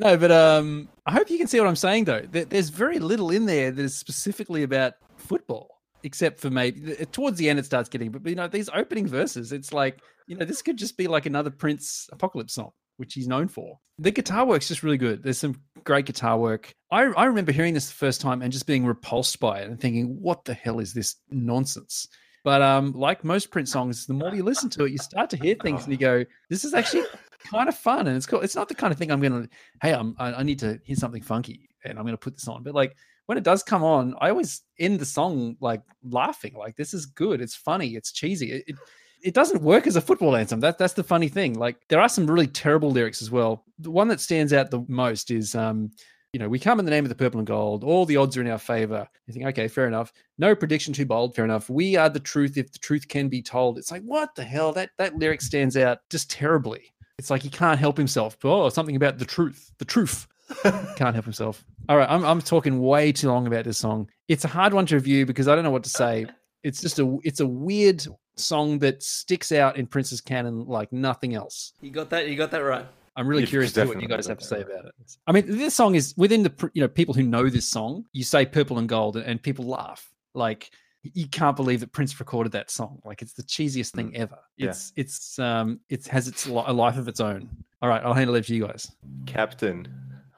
[0.00, 2.20] No, but um, I hope you can see what I'm saying though.
[2.20, 7.36] There- There's very little in there that is specifically about football, except for maybe towards
[7.36, 8.12] the end it starts getting.
[8.12, 9.98] But you know, these opening verses, it's like
[10.28, 13.78] you know, this could just be like another Prince apocalypse song, which he's known for.
[13.98, 15.22] The guitar work's just really good.
[15.22, 16.72] There's some great guitar work.
[16.90, 19.80] I I remember hearing this the first time and just being repulsed by it and
[19.80, 22.06] thinking, what the hell is this nonsense?
[22.44, 25.36] But um, like most Prince songs, the more you listen to it, you start to
[25.36, 27.04] hear things and you go, "This is actually
[27.50, 28.40] kind of fun." And it's cool.
[28.40, 29.48] It's not the kind of thing I'm gonna,
[29.82, 32.62] "Hey, I'm, I, I need to hear something funky and I'm gonna put this on."
[32.62, 32.96] But like
[33.26, 36.54] when it does come on, I always end the song like laughing.
[36.54, 37.40] Like this is good.
[37.40, 37.96] It's funny.
[37.96, 38.52] It's cheesy.
[38.52, 38.76] It, it
[39.22, 40.60] it doesn't work as a football anthem.
[40.60, 41.58] That that's the funny thing.
[41.58, 43.64] Like there are some really terrible lyrics as well.
[43.78, 45.90] The one that stands out the most is um,
[46.32, 47.84] you know, we come in the name of the purple and gold.
[47.84, 49.08] All the odds are in our favor.
[49.26, 50.12] You think, okay, fair enough.
[50.36, 51.34] No prediction too bold.
[51.34, 51.70] Fair enough.
[51.70, 53.78] We are the truth if the truth can be told.
[53.78, 54.72] It's like, what the hell?
[54.72, 56.92] That that lyric stands out just terribly.
[57.18, 58.36] It's like he can't help himself.
[58.44, 59.72] Oh, something about the truth.
[59.78, 60.26] The truth.
[60.96, 61.64] can't help himself.
[61.88, 64.08] All right, I'm I'm talking way too long about this song.
[64.28, 66.26] It's a hard one to review because I don't know what to say.
[66.62, 68.04] It's just a it's a weird
[68.36, 71.72] song that sticks out in Prince's canon like nothing else.
[71.80, 72.28] You got that?
[72.28, 72.86] You got that right.
[73.16, 74.94] I'm really You've curious to hear what you guys have to say about it.
[75.26, 78.04] I mean, this song is within the you know people who know this song.
[78.12, 80.08] You say "purple and gold" and, and people laugh.
[80.34, 80.70] Like
[81.02, 83.00] you can't believe that Prince recorded that song.
[83.04, 84.38] Like it's the cheesiest thing ever.
[84.56, 84.68] Yeah.
[84.68, 87.48] It's it's um it has its li- a life of its own.
[87.82, 88.90] All right, I'll hand it over to you guys.
[89.26, 89.86] Captain,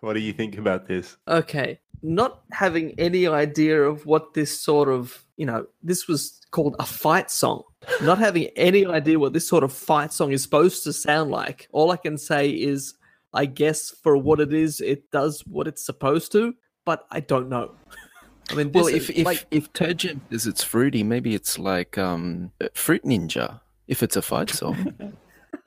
[0.00, 1.16] what do you think about this?
[1.28, 6.76] Okay, not having any idea of what this sort of, you know, this was called
[6.78, 7.62] a fight song.
[8.02, 11.68] Not having any idea what this sort of fight song is supposed to sound like.
[11.72, 12.94] All I can say is,
[13.32, 17.48] I guess for what it is, it does what it's supposed to, but I don't
[17.48, 17.72] know.
[18.50, 21.96] I mean, Well, if is if like, if Jam says it's fruity, maybe it's like
[21.96, 23.60] um Fruit Ninja.
[23.86, 24.94] If it's a fight song,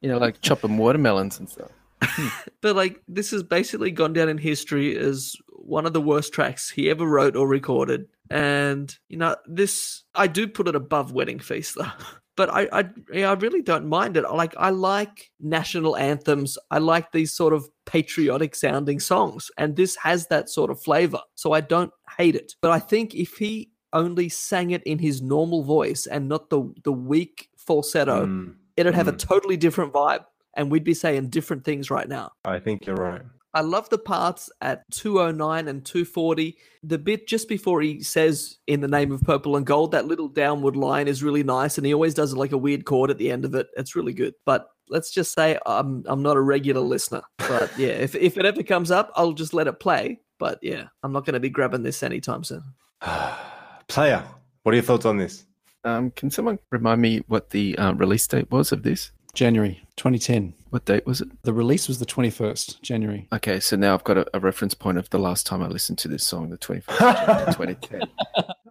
[0.00, 1.70] you know, like chopping watermelons and stuff.
[2.60, 6.70] but like this has basically gone down in history as one of the worst tracks
[6.70, 11.38] he ever wrote or recorded and you know this i do put it above wedding
[11.38, 11.84] feast though
[12.40, 14.22] but I, I yeah, I really don't mind it.
[14.22, 16.56] Like I like national anthems.
[16.70, 21.20] I like these sort of patriotic sounding songs, and this has that sort of flavor.
[21.34, 22.54] So I don't hate it.
[22.62, 26.72] But I think if he only sang it in his normal voice and not the
[26.82, 29.18] the weak falsetto, Mm, it'd have a mm.
[29.18, 30.24] totally different vibe,
[30.54, 32.32] and we'd be saying different things right now.
[32.44, 33.22] I think you're right.
[33.52, 36.56] I love the parts at 209 and 240.
[36.84, 40.28] The bit just before he says in the name of purple and gold, that little
[40.28, 41.76] downward line is really nice.
[41.76, 43.66] And he always does like a weird chord at the end of it.
[43.76, 44.34] It's really good.
[44.46, 47.22] But let's just say I'm I'm not a regular listener.
[47.38, 50.20] But yeah, if, if it ever comes up, I'll just let it play.
[50.38, 52.62] But yeah, I'm not going to be grabbing this anytime soon.
[53.88, 54.24] Player,
[54.62, 55.44] what are your thoughts on this?
[55.82, 59.10] Um, can someone remind me what the uh, release date was of this?
[59.34, 60.54] January 2010.
[60.70, 61.28] What date was it?
[61.42, 63.26] The release was the 21st January.
[63.32, 65.98] Okay, so now I've got a, a reference point of the last time I listened
[65.98, 68.02] to this song, the 21st January 2010.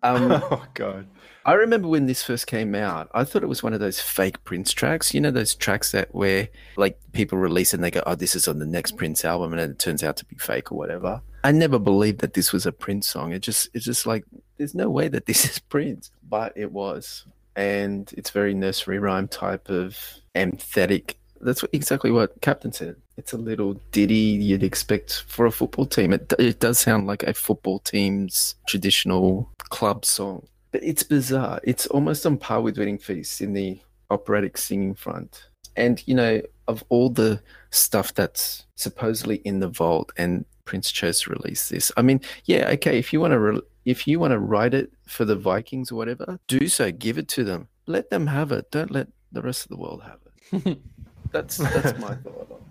[0.03, 1.07] Um, oh god.
[1.45, 4.43] I remember when this first came out, I thought it was one of those fake
[4.43, 5.14] Prince tracks.
[5.14, 6.47] You know, those tracks that where
[6.78, 9.62] like people release and they go, "Oh, this is on the next Prince album," and
[9.62, 11.22] it turns out to be fake or whatever.
[11.43, 13.32] I never believed that this was a Prince song.
[13.32, 14.26] It just, it's just like,
[14.57, 17.26] there's no way that this is Prince, but it was,
[17.60, 19.97] and it's very nursery rhyme type of
[20.34, 21.20] emphatic.
[21.41, 22.95] That's exactly what Captain said.
[23.18, 26.14] It's a little ditty you'd expect for a football team.
[26.14, 30.47] It, it does sound like a football team's traditional club song.
[30.72, 31.60] But it's bizarre.
[31.66, 33.78] It's almost on par with Wedding Feast in the
[34.10, 35.49] operatic singing front.
[35.76, 37.41] And, you know, of all the
[37.72, 41.91] stuff that's supposedly in the vault and Prince chose to release this.
[41.97, 44.92] I mean, yeah, okay, if you want to re- if you want to write it
[45.08, 46.92] for the Vikings or whatever, do so.
[46.92, 47.70] Give it to them.
[47.88, 48.70] Let them have it.
[48.70, 50.20] Don't let the rest of the world have
[50.64, 50.78] it.
[51.32, 52.62] that's that's my thought.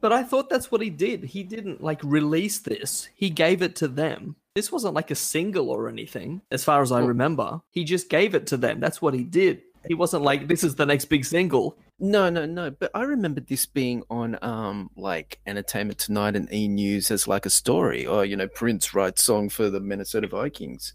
[0.00, 1.24] But I thought that's what he did.
[1.24, 3.10] He didn't like release this.
[3.14, 4.36] He gave it to them.
[4.54, 7.60] This wasn't like a single or anything, as far as I remember.
[7.70, 8.80] He just gave it to them.
[8.80, 9.60] That's what he did.
[9.86, 11.76] He wasn't like this is the next big single.
[11.98, 12.70] No, no, no.
[12.70, 17.46] But I remember this being on um like Entertainment Tonight and E News as like
[17.46, 20.94] a story, or you know, Prince writes song for the Minnesota Vikings.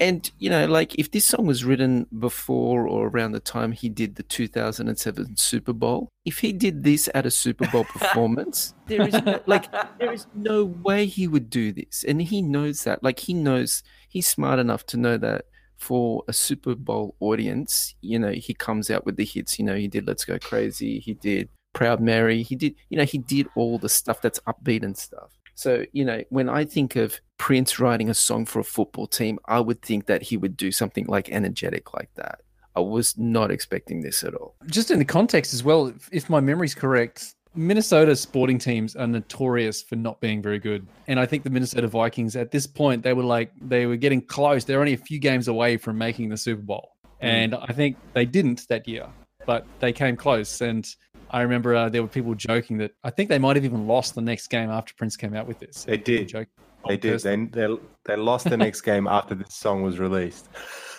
[0.00, 3.88] And you know, like if this song was written before or around the time he
[3.88, 9.06] did the 2007 Super Bowl, if he did this at a Super Bowl performance, there
[9.06, 13.02] is no, like there is no way he would do this, and he knows that.
[13.02, 15.44] Like he knows he's smart enough to know that
[15.82, 19.58] for a Super Bowl audience, you know, he comes out with the hits.
[19.58, 23.04] You know, he did "Let's Go Crazy," he did "Proud Mary," he did, you know,
[23.04, 25.30] he did all the stuff that's upbeat and stuff.
[25.54, 29.38] So, you know, when I think of Prince writing a song for a football team,
[29.46, 32.40] I would think that he would do something like energetic like that.
[32.74, 34.54] I was not expecting this at all.
[34.66, 39.82] Just in the context as well, if, my memory's correct, Minnesota sporting teams are notorious
[39.82, 40.86] for not being very good.
[41.06, 44.22] And I think the Minnesota Vikings at this point, they were like, they were getting
[44.22, 44.64] close.
[44.64, 46.96] They're only a few games away from making the Super Bowl.
[47.20, 49.06] And I think they didn't that year,
[49.46, 50.60] but they came close.
[50.60, 50.88] And
[51.30, 54.14] I remember uh, there were people joking that I think they might have even lost
[54.14, 55.84] the next game after Prince came out with this.
[55.84, 56.28] They did.
[56.28, 56.48] Joke.
[56.88, 57.20] They did.
[57.20, 57.76] They, they,
[58.06, 60.48] they lost the next game after this song was released.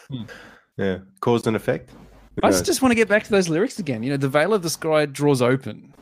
[0.10, 0.24] Hmm.
[0.78, 1.00] Yeah.
[1.20, 1.90] Cause and effect.
[2.42, 4.02] I just want to get back to those lyrics again.
[4.02, 5.94] You know, the veil of the sky draws open.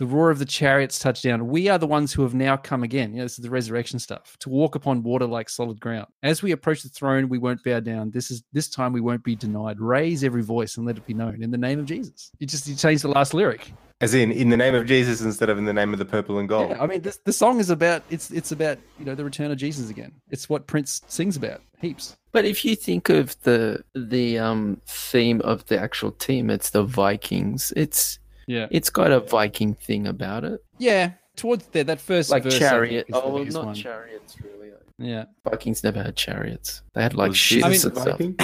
[0.00, 1.48] The roar of the chariots touch down.
[1.48, 3.12] We are the ones who have now come again.
[3.12, 4.34] You know, this is the resurrection stuff.
[4.38, 6.06] To walk upon water like solid ground.
[6.22, 8.10] As we approach the throne, we won't bow down.
[8.10, 9.78] This is this time we won't be denied.
[9.78, 12.30] Raise every voice and let it be known in the name of Jesus.
[12.38, 13.74] You just you change the last lyric.
[14.00, 16.38] As in, in the name of Jesus instead of in the name of the purple
[16.38, 16.70] and gold.
[16.70, 19.50] Yeah, I mean, this, the song is about it's it's about you know the return
[19.50, 20.12] of Jesus again.
[20.30, 22.16] It's what Prince sings about heaps.
[22.32, 26.84] But if you think of the the um theme of the actual team, it's the
[26.84, 27.74] Vikings.
[27.76, 28.18] It's
[28.50, 28.66] Yeah.
[28.70, 30.64] it's got a Viking thing about it.
[30.78, 33.06] Yeah, towards there that first Like verse, chariot.
[33.12, 33.74] Oh, biggest not one.
[33.74, 34.70] chariots, really.
[34.98, 35.24] Yeah.
[35.48, 36.82] Vikings never had chariots.
[36.94, 38.18] They had like Was ships Jesus and a stuff.
[38.18, 38.36] Viking?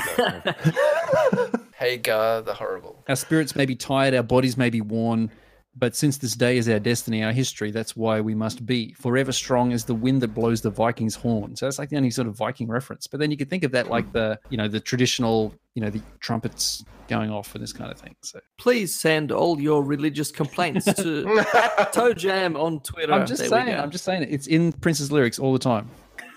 [1.78, 3.04] Hagar the horrible.
[3.08, 5.30] Our spirits may be tired, our bodies may be worn,
[5.76, 9.30] but since this day is our destiny, our history, that's why we must be forever
[9.32, 11.54] strong as the wind that blows the Viking's horn.
[11.54, 13.06] So that's like the only sort of Viking reference.
[13.06, 15.90] But then you could think of that like the, you know, the traditional, you know,
[15.90, 18.16] the trumpets going off and this kind of thing.
[18.22, 21.44] So Please send all your religious complaints to
[21.92, 23.12] Toe Jam on Twitter.
[23.12, 23.78] I'm just There saying.
[23.78, 24.28] I'm just saying it.
[24.30, 25.88] It's in Prince's lyrics all the time.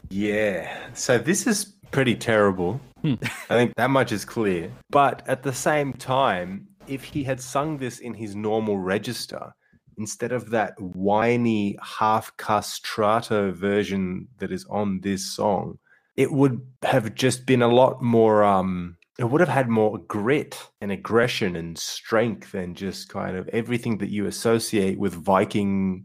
[0.08, 0.72] Yeah.
[0.94, 2.80] So this is pretty terrible.
[3.02, 3.14] Hmm.
[3.50, 4.70] I think that much is clear.
[4.90, 9.54] But at the same time, if he had sung this in his normal register,
[9.98, 15.78] instead of that whiny half castrato version that is on this song,
[16.16, 20.68] it would have just been a lot more um it would have had more grit
[20.80, 26.04] and aggression and strength and just kind of everything that you associate with Viking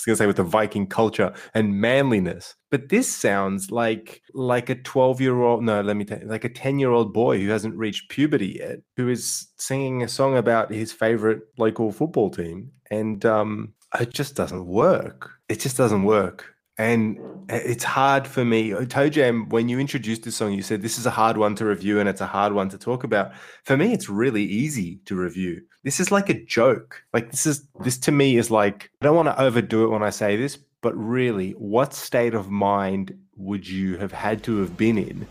[0.00, 2.54] was going to say with the Viking culture and manliness.
[2.70, 7.12] But this sounds like like a 12-year-old no, let me tell you, like a 10-year-old
[7.12, 11.92] boy who hasn't reached puberty yet, who is singing a song about his favorite local
[11.92, 15.30] football team and um it just doesn't work.
[15.48, 16.54] It just doesn't work.
[16.80, 17.20] And
[17.50, 18.72] it's hard for me.
[18.72, 21.54] Uh, Toe Jam, when you introduced this song, you said this is a hard one
[21.56, 23.32] to review and it's a hard one to talk about.
[23.64, 25.60] For me, it's really easy to review.
[25.84, 27.04] This is like a joke.
[27.12, 30.02] Like this is this to me is like I don't want to overdo it when
[30.02, 34.78] I say this, but really, what state of mind would you have had to have
[34.78, 35.26] been in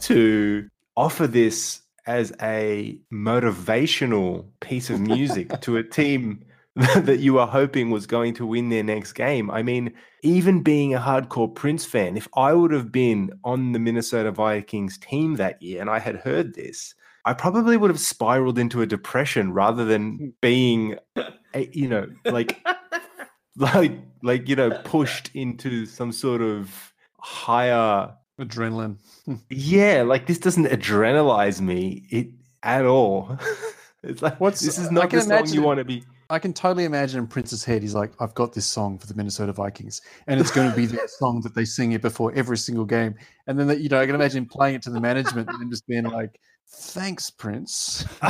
[0.00, 6.44] to offer this as a motivational piece of music to a team
[6.76, 9.50] that you were hoping was going to win their next game.
[9.50, 9.92] I mean,
[10.22, 14.96] even being a hardcore Prince fan, if I would have been on the Minnesota Vikings
[14.98, 16.94] team that year and I had heard this,
[17.24, 20.28] I probably would have spiraled into a depression rather than hmm.
[20.40, 20.96] being,
[21.54, 22.64] a, you know, like,
[23.56, 28.96] like, like, you know, pushed into some sort of higher Adrenaline.
[29.50, 32.28] Yeah, like this doesn't adrenalize me it
[32.62, 33.38] at all.
[34.02, 36.02] it's like What's- this is not the song you want to be.
[36.30, 39.14] I can totally imagine in Prince's head, he's like, I've got this song for the
[39.14, 42.56] Minnesota Vikings, and it's going to be the song that they sing it before every
[42.56, 43.14] single game.
[43.46, 46.04] And then, you know, I can imagine playing it to the management and just being
[46.04, 48.04] like, thanks, Prince.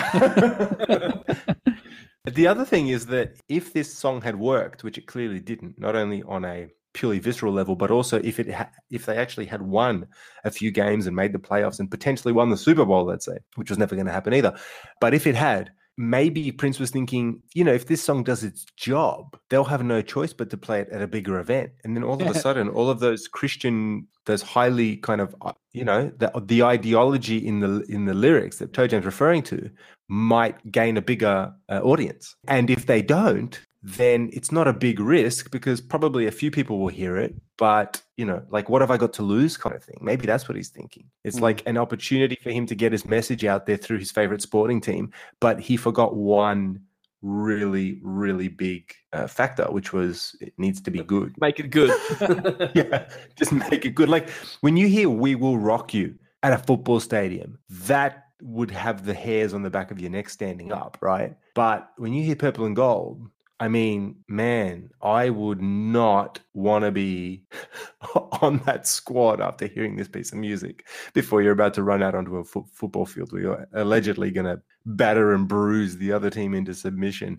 [2.26, 5.96] The other thing is that if this song had worked, which it clearly didn't, not
[5.96, 9.62] only on a purely visceral level, but also if it ha- if they actually had
[9.62, 10.06] won
[10.44, 13.38] a few games and made the playoffs and potentially won the Super Bowl, let's say,
[13.54, 14.54] which was never going to happen either.
[15.00, 15.70] But if it had,
[16.00, 20.00] maybe Prince was thinking, you know, if this song does its job, they'll have no
[20.00, 21.72] choice but to play it at a bigger event.
[21.84, 25.52] And then all of a sudden, all of those Christian, those highly kind of, uh,
[25.72, 29.70] you know, the the ideology in the in the lyrics that Toe Jam's referring to
[30.08, 32.34] might gain a bigger uh, audience.
[32.48, 36.78] And if they don't, then it's not a big risk because probably a few people
[36.78, 37.34] will hear it.
[37.56, 39.98] But, you know, like, what have I got to lose kind of thing?
[40.02, 41.04] Maybe that's what he's thinking.
[41.24, 41.42] It's Mm.
[41.42, 44.80] like an opportunity for him to get his message out there through his favorite sporting
[44.80, 45.12] team.
[45.40, 46.80] But he forgot one
[47.22, 51.34] really, really big uh, factor, which was it needs to be good.
[51.40, 51.90] Make it good.
[52.74, 54.08] yeah, just make it good.
[54.08, 54.28] Like
[54.60, 59.12] when you hear "We Will Rock You" at a football stadium, that would have the
[59.12, 61.36] hairs on the back of your neck standing up, right?
[61.54, 63.28] But when you hear "Purple and Gold,"
[63.60, 67.44] I mean, man, I would not want to be
[68.40, 72.14] on that squad after hearing this piece of music before you're about to run out
[72.14, 76.30] onto a fo- football field where you're allegedly going to batter and bruise the other
[76.30, 77.38] team into submission.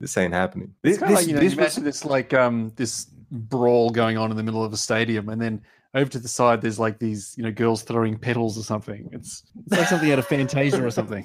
[0.00, 0.74] This ain't happening.
[0.82, 4.16] It's This, of like, you know, this you was- this like um this brawl going
[4.16, 5.60] on in the middle of a stadium, and then
[5.94, 9.10] over to the side there's like these you know girls throwing petals or something.
[9.12, 11.24] It's, it's like something out of Fantasia or something.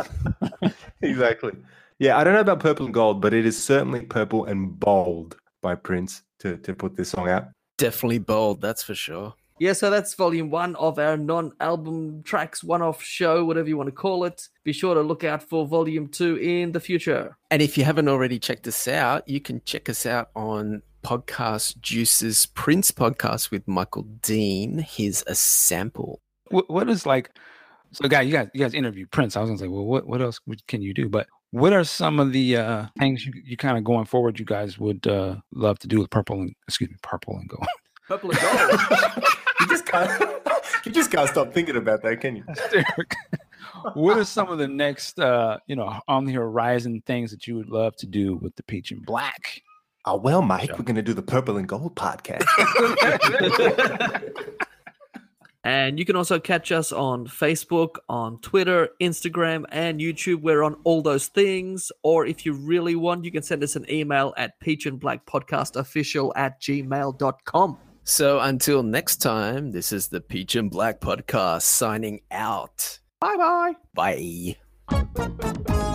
[1.02, 1.54] exactly.
[2.00, 5.38] Yeah, I don't know about purple and gold, but it is certainly purple and bold
[5.62, 7.48] by Prince to, to put this song out.
[7.78, 9.34] Definitely bold, that's for sure.
[9.60, 13.78] Yeah, so that's volume one of our non album tracks one off show, whatever you
[13.78, 14.50] want to call it.
[14.64, 17.38] Be sure to look out for volume two in the future.
[17.52, 21.80] And if you haven't already checked us out, you can check us out on Podcast
[21.82, 24.80] Juice's Prince podcast with Michael Dean.
[24.80, 26.20] Here's a sample.
[26.50, 27.30] what, what is like
[27.92, 30.22] so guy you guys you guys interviewed prince i was gonna say well what, what
[30.22, 33.78] else can you do but what are some of the uh things you, you kind
[33.78, 36.96] of going forward you guys would uh love to do with purple and excuse me
[37.04, 37.68] purple and gold
[38.08, 39.24] Purple and gold.
[39.62, 40.42] You just can't
[40.86, 42.44] you just can't stop thinking about that, can you?
[43.94, 47.56] what are some of the next uh you know on the horizon things that you
[47.56, 49.62] would love to do with the peach and black
[50.06, 52.44] Oh well, Mike, we're gonna do the purple and gold podcast.
[55.64, 60.42] And you can also catch us on Facebook, on Twitter, Instagram, and YouTube.
[60.42, 61.92] We're on all those things.
[62.04, 65.26] Or if you really want, you can send us an email at peach and black
[65.26, 67.78] podcast official at gmail.com.
[68.04, 73.00] So until next time, this is the Peach and Black podcast signing out.
[73.22, 74.58] Bye bye.
[74.90, 75.94] Bye.